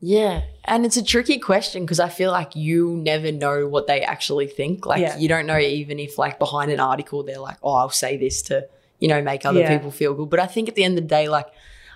[0.00, 0.42] Yeah.
[0.64, 4.48] And it's a tricky question because I feel like you never know what they actually
[4.48, 4.86] think.
[4.86, 5.16] Like Yeah.
[5.18, 8.42] you don't know even if like behind an article they're like, oh, I'll say this
[8.48, 8.66] to,
[8.98, 9.76] you know, make other Yeah.
[9.76, 10.30] people feel good.
[10.30, 11.46] But I think at the end of the day, like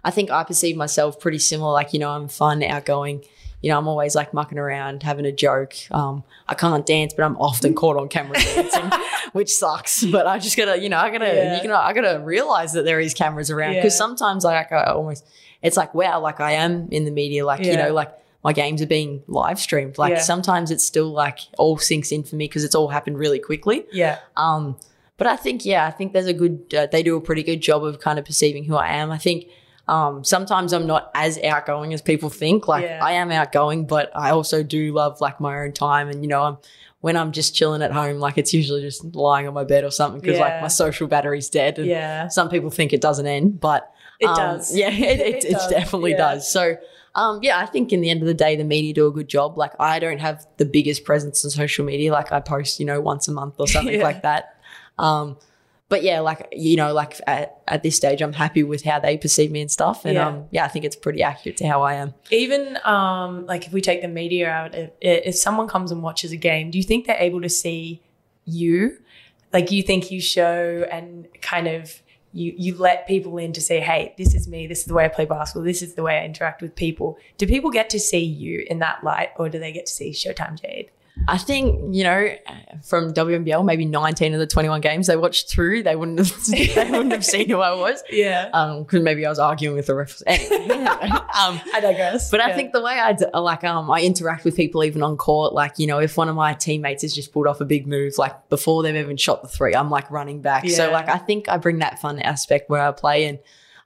[0.05, 1.73] I think I perceive myself pretty similar.
[1.73, 3.25] Like, you know, I'm fun, outgoing.
[3.65, 5.73] You know, I'm always like mucking around, having a joke.
[5.91, 8.91] Um, I can't dance, but I'm often caught on camera dancing,
[9.33, 10.05] which sucks.
[10.05, 11.63] But I just gotta, you know, I gotta, Yeah.
[11.63, 13.99] you know, I gotta realize that there is cameras around because Yeah.
[14.05, 15.25] sometimes like I almost,
[15.63, 18.13] it's like wow, like I am in the media, like you know, like
[18.45, 19.97] my games are being live streamed.
[19.97, 20.19] Like Yeah.
[20.21, 23.87] sometimes it's still like all sinks in for me because it's all happened really quickly.
[23.91, 24.19] Yeah.
[24.37, 24.77] Um,
[25.17, 26.75] but I think yeah, I think there's a good.
[26.77, 29.11] Uh, they do a pretty good job of kind of perceiving who I am.
[29.11, 29.47] I think.
[29.87, 32.67] Um, sometimes I'm not as outgoing as people think.
[32.69, 33.01] Like Yeah.
[33.03, 36.09] I am outgoing, but I also do love like my own time.
[36.09, 36.57] And you know, I'm
[37.01, 39.91] when I'm just chilling at home, like it's usually just lying on my bed or
[39.91, 40.45] something because Yeah.
[40.45, 41.79] like my social battery's dead.
[41.79, 42.29] And Yeah.
[42.29, 44.75] some people think it doesn't end, but It um, does.
[44.75, 46.17] Yeah, it, it, It it, definitely yeah.
[46.17, 46.51] does.
[46.51, 46.77] So,
[47.15, 49.29] um, yeah, I think in the end of the day, the media do a good
[49.29, 49.59] job.
[49.59, 52.11] Like, I don't have the biggest presence on social media.
[52.11, 54.03] Like, I post, you know, once a month or something Yeah.
[54.03, 54.57] like that.
[54.99, 55.37] Um,
[55.95, 59.17] but yeah, like you know, like at, at this stage, I'm happy with how they
[59.17, 60.05] perceive me and stuff.
[60.05, 60.27] And Yeah.
[60.27, 62.15] um, yeah, I think it's pretty accurate to how I am.
[62.33, 66.33] Even um, like if we take the media out, if, if someone comes and watches
[66.33, 68.03] a game, do you think they're able to see
[68.45, 68.99] you?
[69.53, 73.79] Like you think you show and kind of you you let people in to say,
[73.79, 74.67] hey, this is me.
[74.67, 75.63] This is the way I play basketball.
[75.63, 77.19] This is the way I interact with people.
[77.39, 80.11] Do people get to see you in that light, or do they get to see
[80.11, 80.91] Showtime Jade?
[81.29, 82.35] I think, you know,
[82.83, 86.91] from WNBL, maybe 19 of the 21 games they watched through, they wouldn't have they
[86.91, 88.03] wouldn't have seen who I was.
[88.11, 88.51] Yeah.
[88.53, 90.23] Um, because maybe I was arguing with the refs.
[90.27, 92.31] Anyway, um, I digress.
[92.31, 95.17] but I think the way I d- like um I interact with people even on
[95.17, 97.87] court, like you know, if one of my teammates has just pulled off a big
[97.87, 100.69] move, like before they've even shot the three, I'm like running back.
[100.69, 103.39] So like I think I bring that fun aspect where I play and.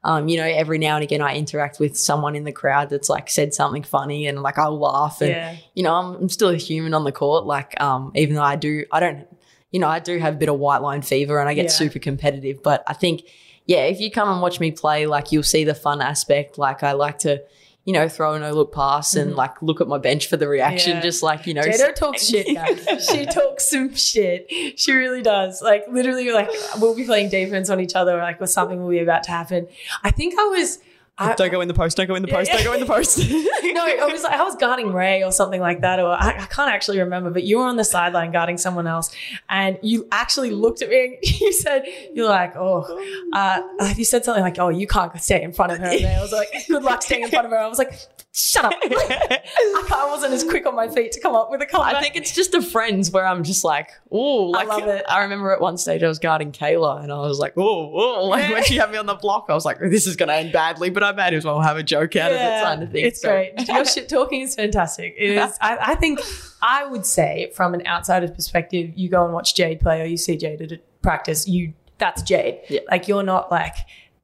[0.04, 3.08] Um, you know, every now and again, I interact with someone in the crowd that's
[3.08, 5.56] like said something funny, and like I'll laugh, and Yeah.
[5.74, 7.46] you know, I'm, I'm still a human on the court.
[7.46, 9.26] Like, um, even though I do, I don't,
[9.72, 11.70] you know, I do have a bit of white line fever, and I get Yeah.
[11.70, 12.62] super competitive.
[12.62, 13.22] But I think,
[13.66, 16.58] yeah, if you come and watch me play, like you'll see the fun aspect.
[16.58, 17.42] Like I like to,
[17.88, 19.38] you know, throw a no look pass and mm-hmm.
[19.38, 20.96] like look at my bench for the reaction.
[20.96, 21.00] Yeah.
[21.00, 23.06] Just like you know, Jado talks shit, guys.
[23.10, 24.46] she talks some shit.
[24.78, 25.62] She really does.
[25.62, 28.98] Like literally, like we'll be playing defense on each other, like or something will be
[28.98, 29.68] about to happen.
[30.04, 30.80] I think I was.
[31.20, 31.96] I, Don't go in the post.
[31.96, 32.52] Don't go in the post.
[32.52, 33.18] Don't go in the post.
[33.28, 36.46] no, I was like I was guarding Ray or something like that, or I, I
[36.46, 37.30] can't actually remember.
[37.30, 39.14] But you were on the sideline guarding someone else,
[39.48, 42.84] and you actually looked at me and you said, "You're like, oh,
[43.32, 46.06] uh, uh, you said something like, oh, you can't stay in front of her." And
[46.06, 47.94] I was like, "Good luck staying in front of her." I was like,
[48.38, 51.96] "Shut up!" I, wasn't as quick on my feet to come up with a comment.
[51.96, 55.04] I think it's just a friends where I'm just like, oh, like love it.
[55.08, 57.62] I remember at one stage I was guarding Kayla and I was like, oh,
[57.94, 60.28] oh, like when she had me on the block, I was like, this is going
[60.28, 62.82] to end badly, but I might as well have a joke out of it, kind
[62.82, 63.04] of thing.
[63.04, 63.68] It's So- great.
[63.68, 65.14] Your shit talking is fantastic.
[65.18, 65.56] It is.
[65.60, 66.20] I, I think
[66.62, 70.16] I would say from an outsider's perspective, you go and watch Jade play, or you
[70.16, 71.46] see Jade at a practice.
[71.48, 72.60] You that's Jade.
[72.68, 72.80] Yeah.
[72.90, 73.74] Like you're not like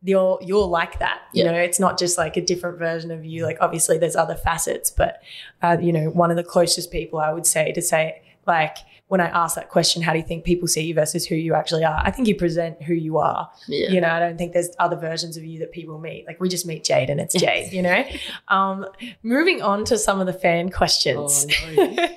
[0.04, 1.22] you're you're like that.
[1.32, 1.52] You Yeah.
[1.52, 3.44] know, it's not just like a different version of you.
[3.44, 5.22] Like obviously there's other facets, but
[5.62, 8.76] uh, you know, one of the closest people I would say to say like.
[9.08, 11.54] When I ask that question, how do you think people see you versus who you
[11.54, 12.00] actually are?
[12.02, 13.50] I think you present who you are.
[13.68, 13.90] Yeah.
[13.90, 16.26] You know, I don't think there's other versions of you that people meet.
[16.26, 18.02] Like we just meet Jade and it's Jade, you know?
[18.48, 18.86] Um,
[19.22, 21.46] moving on to some of the fan questions.
[21.76, 22.08] Oh,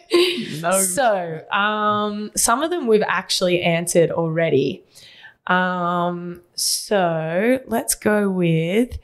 [0.61, 0.71] No.
[0.81, 4.83] So, um, some of them we've actually answered already.
[5.47, 8.99] Um, so let's go with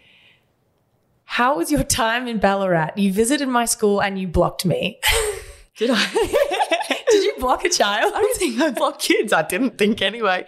[1.25, 2.91] how was your time in Ballarat?
[2.95, 4.99] You visited my school and you blocked me.
[5.77, 7.03] Did I?
[7.09, 8.13] Did you block a child?
[8.13, 9.33] I don't think I block kids.
[9.33, 10.45] I didn't think anyway.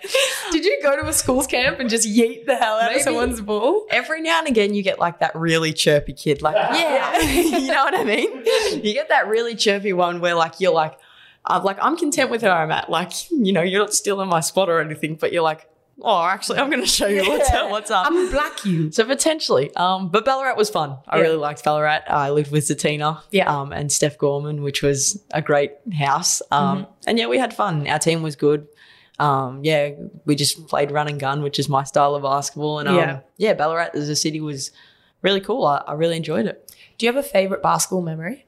[0.52, 3.00] Did you go to a schools camp and just yeet the hell out Maybe.
[3.00, 3.88] of someone's ball?
[3.90, 7.84] Every now and again, you get like that really chirpy kid, like, yeah, you know
[7.84, 8.38] what I mean?
[8.84, 10.98] You get that really chirpy one where like you're like,
[11.46, 12.90] I'm like, I'm content with where I'm at.
[12.90, 15.68] Like, you know, you're not stealing my spot or anything, but you're like,
[16.02, 17.70] oh, actually, I'm going to show you what's, Yeah.
[17.70, 18.06] what's up.
[18.08, 18.92] I'm black you.
[18.92, 20.98] so potentially, um, but Ballarat was fun.
[21.08, 21.24] I Yeah.
[21.24, 22.02] really liked Ballarat.
[22.08, 23.50] I lived with Zatina, Yeah.
[23.54, 26.42] um, and Steph Gorman, which was a great house.
[26.52, 26.92] Um, Mm-hmm.
[27.08, 27.88] and yeah, we had fun.
[27.88, 28.68] Our team was good.
[29.20, 29.92] Um, yeah,
[30.26, 32.80] we just played run and gun, which is my style of basketball.
[32.80, 33.20] And um, Yeah.
[33.38, 33.54] yeah.
[33.54, 34.72] Ballarat as a city was
[35.22, 35.66] really cool.
[35.66, 36.70] I, I really enjoyed it.
[36.98, 38.46] Do you have a favorite basketball memory?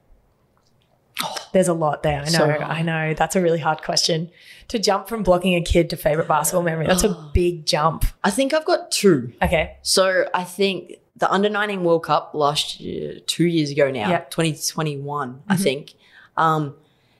[1.52, 2.20] There's a lot there.
[2.20, 2.30] I know.
[2.30, 2.44] So.
[2.44, 3.14] I know.
[3.14, 4.30] That's a really hard question.
[4.68, 8.04] To jump from blocking a kid to favorite basketball memory, that's a big jump.
[8.22, 9.32] I think I've got two.
[9.42, 9.76] Okay.
[9.82, 14.20] So I think the under 19 World Cup last year, two years ago now, Yeah.
[14.30, 15.94] 2021, I think.
[16.36, 16.74] Um,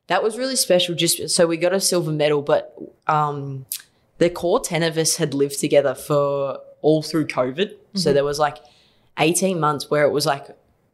[0.09, 0.95] that was really special.
[0.95, 2.76] Just so we got a silver medal, but
[3.07, 3.66] um,
[4.18, 7.72] the core 10 of us had lived together for all through COVID.
[7.95, 8.59] So there was like
[9.18, 10.47] 18 months where it was like,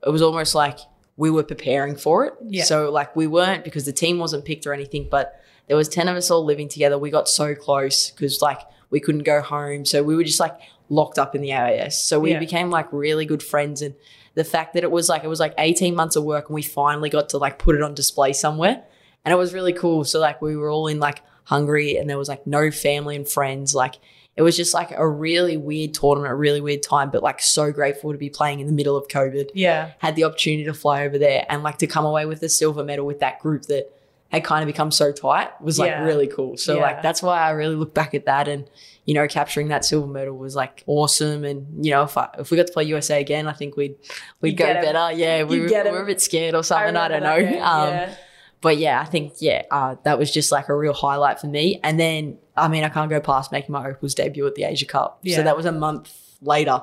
[0.07, 0.79] it was almost like
[1.17, 2.35] we were preparing for it.
[2.47, 2.65] Yeah.
[2.65, 6.09] So like we weren't because the team wasn't picked or anything, but there was 10
[6.09, 6.99] of us all living together.
[6.99, 8.61] We got so close because like
[8.91, 9.85] we couldn't go home.
[9.85, 10.57] So we were just like
[10.89, 12.03] locked up in the AIS.
[12.03, 12.39] So we Yeah.
[12.39, 13.81] became like really good friends.
[13.81, 13.95] And
[14.35, 16.63] the fact that it was like, it was like 18 months of work and we
[16.63, 18.83] finally got to like put it on display somewhere.
[19.25, 20.05] And it was really cool.
[20.05, 23.27] So like we were all in like Hungary and there was like no family and
[23.29, 23.75] friends.
[23.75, 23.95] Like
[24.37, 27.71] it was just like a really weird tournament, a really weird time, but like so
[27.71, 29.93] grateful to be playing in the middle of COVID Yeah.
[29.99, 32.83] had the opportunity to fly over there and like to come away with a silver
[32.83, 33.91] medal with that group that
[34.31, 36.03] had kind of become so tight was like Yeah.
[36.05, 36.57] really cool.
[36.57, 36.83] So Yeah.
[36.83, 38.69] like that's why I really look back at that and
[39.05, 42.51] you know capturing that silver medal was like awesome and you know if I, if
[42.51, 43.95] we got to play USA again I think we'd
[44.41, 45.13] we'd You'd go better.
[45.17, 46.97] Yeah, we You'd were, get we were a bit scared or something.
[46.97, 47.37] I, don't know.
[47.37, 48.15] Um, yeah.
[48.65, 51.81] But yeah, I think yeah, uh, that was just like a real highlight for me.
[51.85, 54.87] And then I mean, I can't go past making my Opals debut at the Asia
[54.87, 55.19] Cup.
[55.23, 55.37] Yeah.
[55.37, 56.11] So that was a month
[56.41, 56.83] later.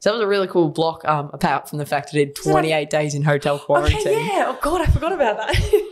[0.00, 1.06] So that was a really cool block.
[1.06, 4.00] Um, apart from the fact that I did 28 days in hotel quarantine.
[4.00, 4.44] Okay, yeah.
[4.48, 5.88] Oh God, I forgot about that.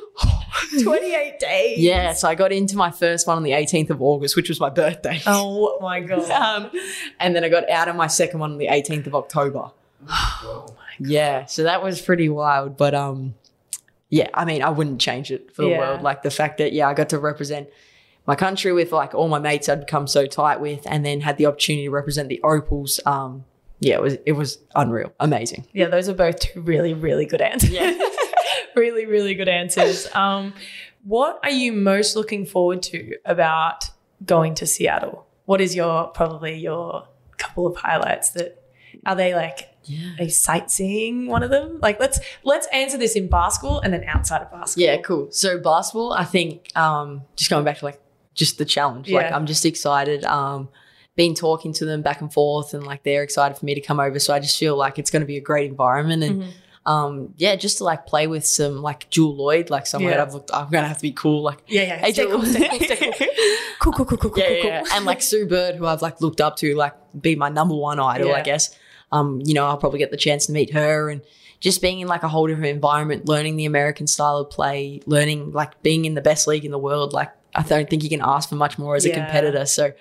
[0.82, 1.78] 28 days.
[1.78, 4.61] Yeah, so I got into my first one on the 18th of August, which was
[4.61, 5.22] my birthday.
[5.26, 6.30] Oh my God.
[6.30, 6.70] Um,
[7.18, 9.70] and then I got out of my second one on the 18th of October.
[10.09, 11.11] Oh my god.
[11.11, 12.76] yeah, so that was pretty wild.
[12.76, 13.34] But um,
[14.11, 15.78] yeah, I mean, I wouldn't change it for the Yeah.
[15.78, 16.02] world.
[16.02, 17.68] Like the fact that yeah, I got to represent
[18.26, 21.36] my country with like all my mates I'd become so tight with, and then had
[21.38, 23.00] the opportunity to represent the Opals.
[23.06, 23.44] Um,
[23.80, 25.66] yeah, it was it was unreal, amazing.
[25.72, 27.70] Yeah, those are both two really, really good answers.
[27.70, 27.96] Yeah.
[28.76, 30.06] really, really good answers.
[30.14, 30.52] Um,
[31.04, 33.84] What are you most looking forward to about
[34.26, 35.26] going to Seattle?
[35.46, 37.08] What is your probably your
[37.38, 38.62] couple of highlights that
[39.06, 40.24] are they like Yeah.
[40.24, 41.78] a sightseeing one of them?
[41.80, 44.95] Like let's let's answer this in basketball and then outside of basketball.
[44.95, 45.28] Yeah, cool.
[45.30, 48.01] So basketball, I think um just going back to like
[48.34, 49.11] just the challenge.
[49.11, 50.24] Like I'm just excited.
[50.24, 50.68] Um
[51.16, 54.01] been talking to them back and forth and like they're excited for me to come
[54.01, 54.18] over.
[54.18, 56.53] So I just feel like it's gonna be a great environment and Mhm.
[56.86, 60.18] um yeah, just to like play with some like Jewel Lloyd, like someone Yeah.
[60.18, 61.43] that I've looked I'm gonna have to be cool.
[61.43, 61.97] Like Yeah, yeah.
[61.99, 63.26] Hey, Stay cool, stay cool, stay cool.
[63.80, 64.93] Cool, cool, cool, cool, cool, yeah, cool, yeah, cool.
[64.93, 67.99] and like Sue Bird, who I've like looked up to, like be my number one
[67.99, 68.34] idol, Yeah.
[68.34, 68.76] I guess.
[69.12, 71.22] Um, you know, I'll probably get the chance to meet her and
[71.58, 75.52] just being in like a whole different environment, learning the American style of play, learning
[75.52, 77.12] like being in the best league in the world.
[77.12, 79.66] Like I don't think you can ask for much more as a competitor.
[79.66, 79.92] So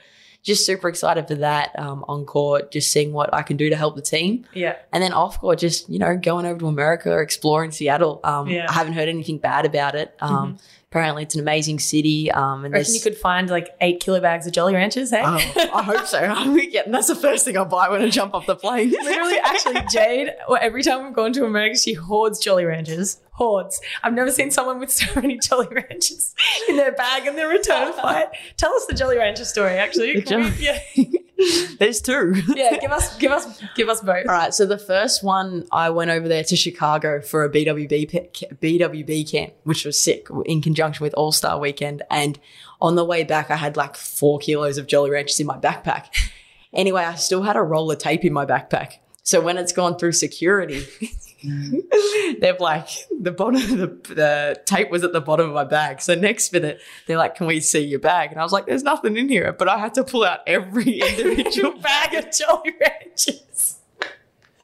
[0.41, 1.78] just super excited for that.
[1.78, 4.45] Um, on court, just seeing what I can do to help the team.
[4.53, 4.78] Yeah.
[4.93, 8.22] And then off court, just, you know, going over to America, exploring Seattle.
[8.24, 8.62] Um, Yeah.
[8.62, 8.70] Mm-hmm.
[8.70, 10.16] I haven't heard anything bad about it.
[10.22, 10.57] Um,
[10.92, 12.32] apparently it's an amazing city.
[12.32, 15.22] Um, and I reckon you could find like eight kilo bags of Jolly Ranchers, hey?
[15.24, 15.38] Oh,
[15.74, 16.20] I hope so.
[16.70, 18.90] yeah, that's the first thing I'll buy when I jump off the plane.
[18.90, 23.18] Literally, actually, Jade, well, every time we've gone to America, she hoards Jolly Ranchers.
[23.40, 23.80] Hoards.
[24.04, 26.36] I've never seen someone with so many Jolly Ranchers
[26.68, 28.28] in their bag in their return flight.
[28.58, 30.18] Tell us the Jolly Rancher story, actually.
[30.18, 30.80] We- yeah.
[31.80, 32.34] There's two.
[32.54, 34.26] yeah, give us, give us, give us both.
[34.28, 34.54] All right.
[34.54, 39.54] So the first one, I went over there to Chicago for a BWB BWB camp,
[39.64, 42.02] which was sick in conjunction with All Star Weekend.
[42.12, 42.38] And
[42.82, 46.08] on the way back, I had like four kilos of Jolly Ranchers in my backpack.
[46.74, 48.96] Anyway, I still had a roll of tape in my backpack.
[49.24, 50.86] So when it's gone through security,
[51.42, 56.02] they've like the bottom of the, the tape was at the bottom of my bag.
[56.02, 58.84] So next minute, they're like, "Can we see your bag?" And I was like, "There's
[58.84, 63.78] nothing in here," but I had to pull out every individual bag of Jolly Ranchers.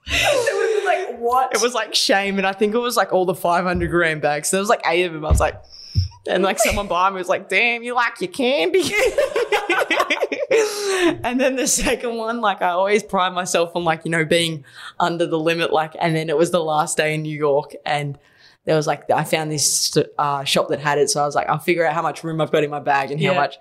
[0.07, 1.53] it been like, what?
[1.55, 4.49] It was like shame, and I think it was like all the 500 gram bags.
[4.49, 5.25] So there was like eight of them.
[5.25, 5.55] I was like,
[6.27, 8.81] and like someone behind me was like, "Damn, you like your candy."
[11.23, 14.65] and then the second one, like I always pride myself on like you know being
[14.99, 15.71] under the limit.
[15.71, 18.17] Like, and then it was the last day in New York, and
[18.65, 21.47] there was like I found this uh, shop that had it, so I was like,
[21.49, 23.57] I'll figure out how much room I've got in my bag and how much.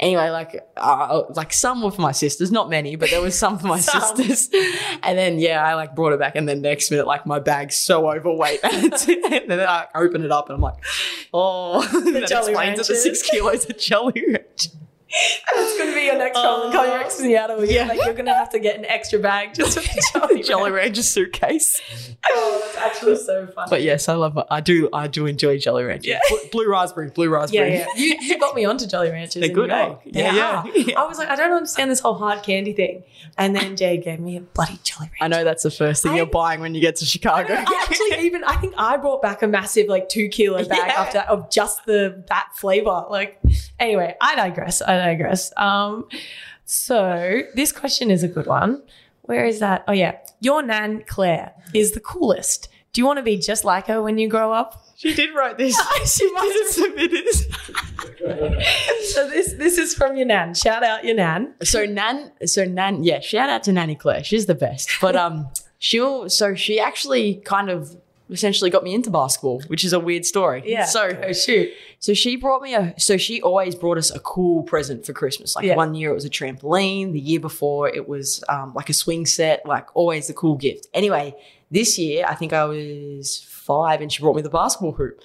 [0.00, 3.58] Anyway, like uh, like some were for my sisters, not many, but there was some
[3.58, 4.16] for my Some.
[4.16, 4.50] sisters.
[5.04, 7.76] And then yeah, I like brought it back, and then next minute, like my bag's
[7.76, 10.82] so overweight, and, then I open it up, and I'm like,
[11.32, 12.88] oh, that Jolly explains it.
[12.88, 14.24] The six kilos of jelly.
[14.26, 14.76] Ranchers.
[15.54, 16.72] That's going to be your next problem.
[16.72, 17.64] Call your ex Seattle.
[17.64, 17.86] Yeah.
[17.86, 20.70] Like, you're going to have to get an extra bag just for the Jolly, Jolly
[20.70, 21.02] Rancher.
[21.02, 21.80] Suitcase.
[22.28, 23.70] Oh, that's actually so funny.
[23.70, 24.38] But yes, I love.
[24.50, 24.88] I do.
[24.92, 26.10] I do enjoy Jolly Rancher.
[26.10, 26.20] Yeah.
[26.28, 27.10] Blue, blue raspberry.
[27.10, 27.74] Blue raspberry.
[27.74, 27.86] yeah.
[27.96, 29.40] You, you got me onto Jolly Ranchers.
[29.40, 29.94] They're good, eh?
[30.04, 31.00] Yeah, They yeah, yeah.
[31.00, 33.04] I was like, I don't understand this whole hard candy thing.
[33.38, 35.24] And then Jay gave me a bloody Jolly Rancher.
[35.24, 37.54] I know that's the first thing I- you're buying when you get to Chicago.
[37.54, 40.94] I actually even I think I brought back a massive like two kilo bag Yeah.
[41.00, 43.04] after of just the that flavor.
[43.10, 43.38] Like
[43.78, 44.82] anyway, I digress.
[44.82, 45.52] I digress.
[45.56, 46.08] Um,
[46.64, 48.82] so this question is a good one.
[49.22, 49.84] Where is that?
[49.88, 52.68] Oh yeah, your nan Claire is the coolest.
[52.92, 54.84] Do you want to be just like her when you grow up?
[54.96, 55.76] she did write this.
[56.16, 57.36] she must have submitted it.
[59.08, 60.54] So this this is from your nan.
[60.54, 61.54] Shout out your nan.
[61.62, 64.24] So Nan, so Nan, yeah, shout out to Nanny Claire.
[64.24, 64.90] She's the best.
[65.00, 65.48] But um,
[65.78, 67.96] she'll so she actually kind of
[68.30, 70.62] essentially got me into basketball, which is a weird story.
[70.64, 70.84] Yeah.
[70.86, 71.70] So oh shoot.
[71.98, 75.54] so she brought me a so she always brought us a cool present for Christmas.
[75.54, 75.76] Like Yeah.
[75.76, 79.26] one year it was a trampoline, the year before it was um, like a swing
[79.26, 80.86] set, like always a cool gift.
[80.94, 81.34] Anyway,
[81.70, 85.20] this year I think I was five and she brought me the basketball hoop.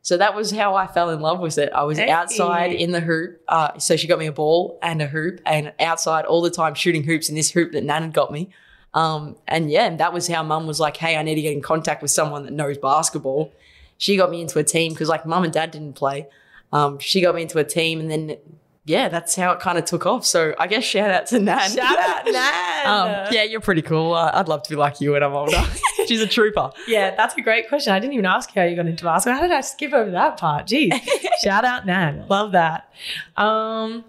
[0.00, 1.70] So that was how I fell in love with it.
[1.74, 2.08] I was Hey.
[2.08, 3.42] outside in the hoop.
[3.48, 6.74] Uh, so she got me a ball and a hoop and outside all the time
[6.74, 8.48] shooting hoops in this hoop that Nan had got me.
[8.94, 11.52] Um, and yeah, and that was how mum was like, hey, I need to get
[11.52, 13.52] in contact with someone that knows basketball.
[13.98, 16.26] She got me into a team because like mum and dad didn't play.
[16.72, 18.36] Um, she got me into a team and then,
[18.84, 20.24] yeah, that's how it kind of took off.
[20.24, 21.70] So I guess shout out to Nan.
[21.70, 22.86] Shout out nan.
[22.86, 24.14] Um, yeah, you're pretty cool.
[24.14, 25.62] Uh, I'd love to be like you when I'm older.
[26.06, 26.70] She's a trooper.
[26.86, 27.92] Yeah, that's a great question.
[27.92, 29.40] I didn't even ask you how you got into basketball.
[29.40, 30.66] How did I skip over that part?
[30.66, 30.94] Geez.
[31.42, 32.24] Shout out Nan.
[32.28, 32.90] Love that.
[33.36, 34.04] Um,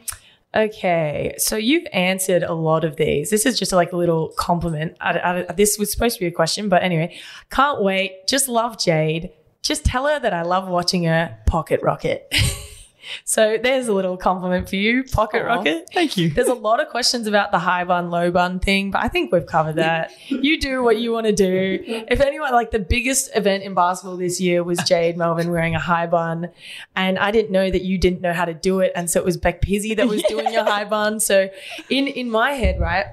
[0.55, 3.29] okay, so you've answered a lot of these.
[3.29, 4.95] This is just like a little compliment.
[5.01, 7.17] I, I- this was supposed to be a question, but anyway,
[7.51, 8.27] can't wait.
[8.27, 9.31] Just love Jade.
[9.61, 12.33] Just tell her that I love watching her pocket rocket.
[13.23, 15.89] so there's a little compliment for you, pocket Aw, rocket.
[15.93, 16.29] Thank you.
[16.29, 19.31] There's a lot of questions about the high bun, low bun thing, but I think
[19.31, 20.11] we've covered that.
[20.27, 21.83] You do what you want to do.
[22.09, 25.79] If anyone, like the biggest event in basketball this year was Jade Melbourne wearing a
[25.79, 26.49] high bun.
[26.95, 28.91] And I didn't know that you didn't know how to do it.
[28.95, 31.19] And so it was Beck Pizzey that was doing your high bun.
[31.19, 31.49] So
[31.89, 33.07] in, in my head, right?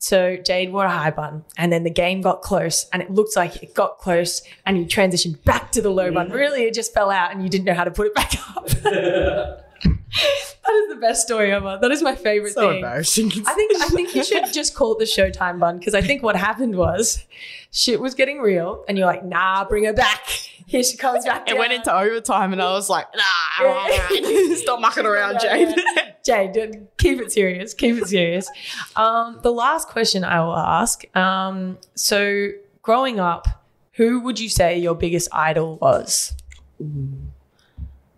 [0.00, 3.34] So Jade wore a high bun, and then the game got close, and it looked
[3.36, 6.30] like it got close, and you transitioned back to the low bun.
[6.30, 8.66] Really, it just fell out, and you didn't know how to put it back up.
[8.68, 11.78] that is the best story ever.
[11.80, 12.76] That is my favorite So thing.
[12.76, 13.32] embarrassing.
[13.46, 16.22] I think I think you should just call it the Showtime bun because I think
[16.22, 17.24] what happened was
[17.72, 20.20] shit was getting real, and you're like, nah, bring her back.
[20.68, 21.48] Here she comes back.
[21.48, 25.74] It went into overtime, and I was like, nah, stop mucking around, Jade.
[26.26, 27.72] Jade, keep it serious.
[27.72, 28.50] Keep it serious.
[28.94, 31.04] Um, the last question I will ask.
[31.16, 32.50] Um, so,
[32.82, 33.48] growing up,
[33.92, 36.36] who would you say your biggest idol was?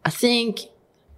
[0.05, 0.59] I think,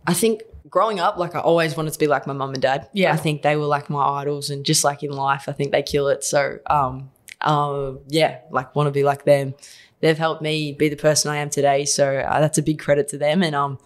[0.06, 2.90] I think growing up, like I always wanted to be like my mum and dad.
[2.92, 3.14] Yeah.
[3.14, 5.82] I think they were like my idols, and just like in life, I think they
[5.82, 6.24] kill it.
[6.24, 7.10] So, um,
[7.42, 9.54] uh, yeah, like want to be like them.
[10.00, 11.84] They've helped me be the person I am today.
[11.84, 13.42] So uh, that's a big credit to them.
[13.42, 13.78] And um,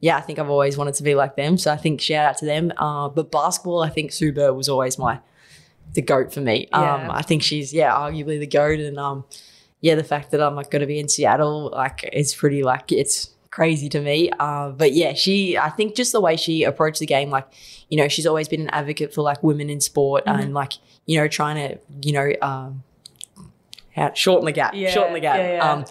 [0.00, 1.56] yeah, I think I've always wanted to be like them.
[1.56, 2.72] So I think shout out to them.
[2.76, 5.20] Uh, but basketball, I think Sue Bird was always my
[5.94, 6.68] the goat for me.
[6.70, 6.94] Yeah.
[6.94, 8.80] Um, I think she's yeah, arguably the goat.
[8.80, 9.24] And um,
[9.80, 12.92] yeah, the fact that I'm like going to be in Seattle, like, it's pretty like
[12.92, 14.30] it's crazy to me.
[14.38, 17.46] Uh, but yeah, she, I think just the way she approached the game, like,
[17.88, 20.40] you know, she's always been an advocate for like women in sport Mm-hmm.
[20.40, 20.72] and like,
[21.06, 22.82] you know, trying to, you know, um,
[23.94, 25.36] how, shorten the gap, Yeah, shorten the gap.
[25.36, 25.72] yeah, yeah.
[25.72, 25.84] Um,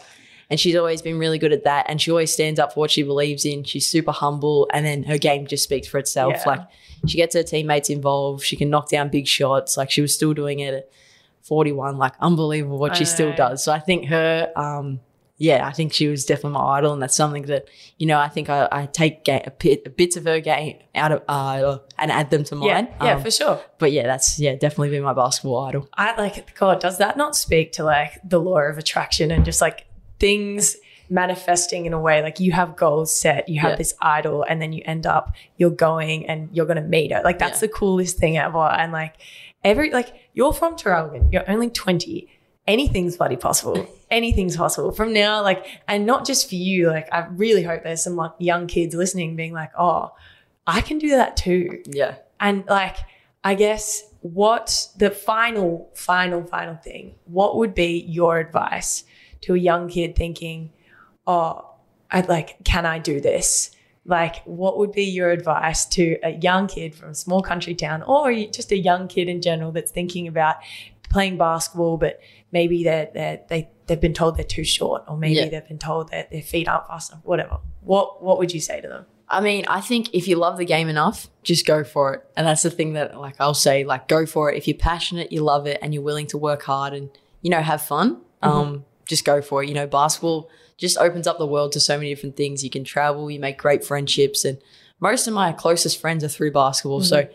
[0.49, 1.85] and she's always been really good at that.
[1.87, 3.63] And she always stands up for what she believes in.
[3.63, 4.69] She's super humble.
[4.73, 6.45] And then her game just speaks for itself.
[6.45, 6.59] Like
[7.07, 8.43] she gets her teammates involved.
[8.43, 9.77] She can knock down big shots.
[9.77, 10.89] Like she was still doing it at
[11.43, 11.97] 41.
[11.97, 13.63] Like unbelievable what I she still does.
[13.63, 14.99] So I think her, um,
[15.47, 16.93] yeah, I think she was definitely my idol.
[16.93, 17.65] And that's something that,
[17.97, 21.11] you know, I think I, I take ga- a bit, bits of her game out
[21.11, 22.87] of, uh, and add them to mine.
[23.01, 23.59] yeah, Um, for sure.
[23.79, 25.87] but yeah, that's, yeah, definitely been my basketball idol.
[25.95, 26.79] I like God.
[26.79, 29.87] Does that not speak to like the law of attraction and just like
[30.19, 30.77] things
[31.09, 33.75] manifesting in a way like you have goals set, you have Yeah.
[33.77, 37.21] this idol, and then you end up you're going and you're gonna meet her.
[37.23, 37.67] Like that's Yeah.
[37.67, 38.59] the coolest thing ever.
[38.81, 39.15] And like
[39.63, 42.27] every like you're from Traralgon, you're only twenty.
[42.67, 43.87] Anything's bloody possible.
[44.11, 45.41] Anything's possible from now.
[45.41, 46.87] Like, and not just for you.
[46.89, 50.13] Like, I really hope there's some like young kids listening, being like, "Oh,
[50.67, 52.15] I can do that too." Yeah.
[52.39, 52.97] And like,
[53.43, 59.03] I guess what the final, final, final thing, what would be your advice
[59.41, 60.71] to a young kid thinking,
[61.25, 61.67] oh,
[62.11, 63.71] I'd like, can I do this?
[64.05, 68.03] Like, what would be your advice to a young kid from a small country town
[68.03, 70.57] or just a young kid in general that's thinking about
[71.11, 72.19] playing basketball, but
[72.51, 75.49] maybe they're, they're, they, they've been told they're too short or maybe Yeah.
[75.49, 77.59] they've been told that their feet aren't fast enough, whatever.
[77.81, 79.05] What, what would you say to them?
[79.27, 82.25] I mean, I think if you love the game enough, just go for it.
[82.35, 84.57] And that's the thing that like I'll say, like go for it.
[84.57, 87.09] If you're passionate, you love it and you're willing to work hard and,
[87.41, 89.69] you know, have fun, um, just go for it.
[89.69, 92.63] You know, basketball just opens up the world to so many different things.
[92.63, 94.57] You can travel, you make great friendships and
[94.99, 97.01] most of my closest friends are through basketball.
[97.01, 97.27] So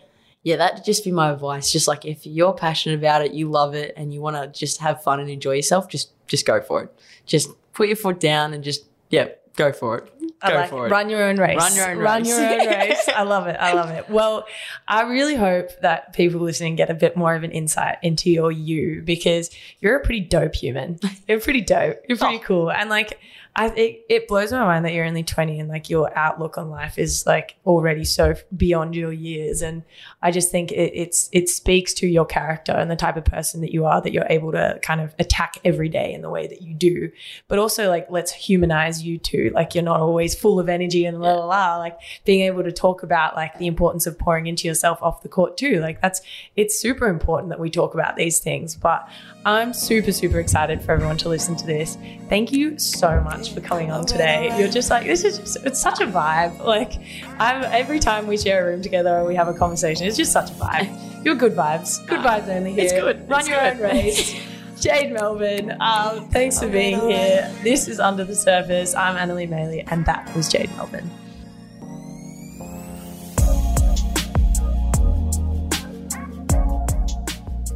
[0.46, 1.72] yeah, that'd just be my advice.
[1.72, 4.80] Just like if you're passionate about it, you love it and you want to just
[4.80, 6.94] have fun and enjoy yourself, just just go for it.
[7.26, 10.12] Just put your foot down and just yeah, go for it.
[10.42, 10.88] I Go like for it.
[10.88, 10.92] it.
[10.92, 11.56] Run your own race.
[11.56, 12.28] Run your own Run race.
[12.28, 13.08] your own race.
[13.08, 13.56] I love it.
[13.58, 14.08] I love it.
[14.10, 14.46] Well,
[14.86, 18.52] I really hope that people listening get a bit more of an insight into your
[18.52, 20.98] you because you're a pretty dope human.
[21.28, 22.02] You're pretty dope.
[22.08, 22.44] You're pretty Oh.
[22.44, 22.70] cool.
[22.70, 23.18] And like,
[23.56, 26.68] I it, it blows my mind that you're only 20 and like your outlook on
[26.68, 29.62] life is like already so beyond your years.
[29.62, 29.82] And
[30.20, 33.62] I just think it, it's it speaks to your character and the type of person
[33.62, 36.46] that you are that you're able to kind of attack every day in the way
[36.46, 37.10] that you do.
[37.48, 39.50] But also like let's humanize you too.
[39.54, 41.76] Like you're not always full of energy and la la la.
[41.78, 45.30] Like being able to talk about like the importance of pouring into yourself off the
[45.30, 45.80] court too.
[45.80, 46.20] Like that's
[46.56, 48.76] it's super important that we talk about these things.
[48.76, 49.08] But
[49.46, 51.96] I'm super super excited for everyone to listen to this.
[52.28, 54.52] Thank you so much for coming on today.
[54.58, 56.58] You're just like this is just, it's such a vibe.
[56.64, 56.94] Like
[57.38, 60.32] I'm every time we share a room together or we have a conversation, it's just
[60.32, 61.24] such a vibe.
[61.24, 62.04] You're good vibes.
[62.08, 62.84] Good vibes only here.
[62.86, 63.28] It's good.
[63.30, 63.74] Run It's your good.
[63.74, 64.34] own race.
[64.80, 67.50] Jade Melbourne, um, thanks for being here.
[67.62, 68.96] This is Under the Surface.
[68.96, 71.08] I'm Anneli Maley, and that was Jade Melbourne.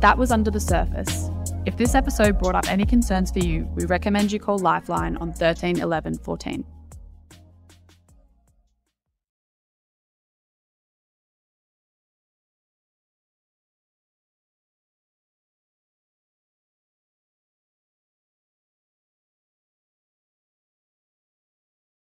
[0.00, 1.28] That was Under the Surface.
[1.70, 5.32] If this episode brought up any concerns for you, we recommend you call Lifeline on
[5.32, 6.64] 13 11 14.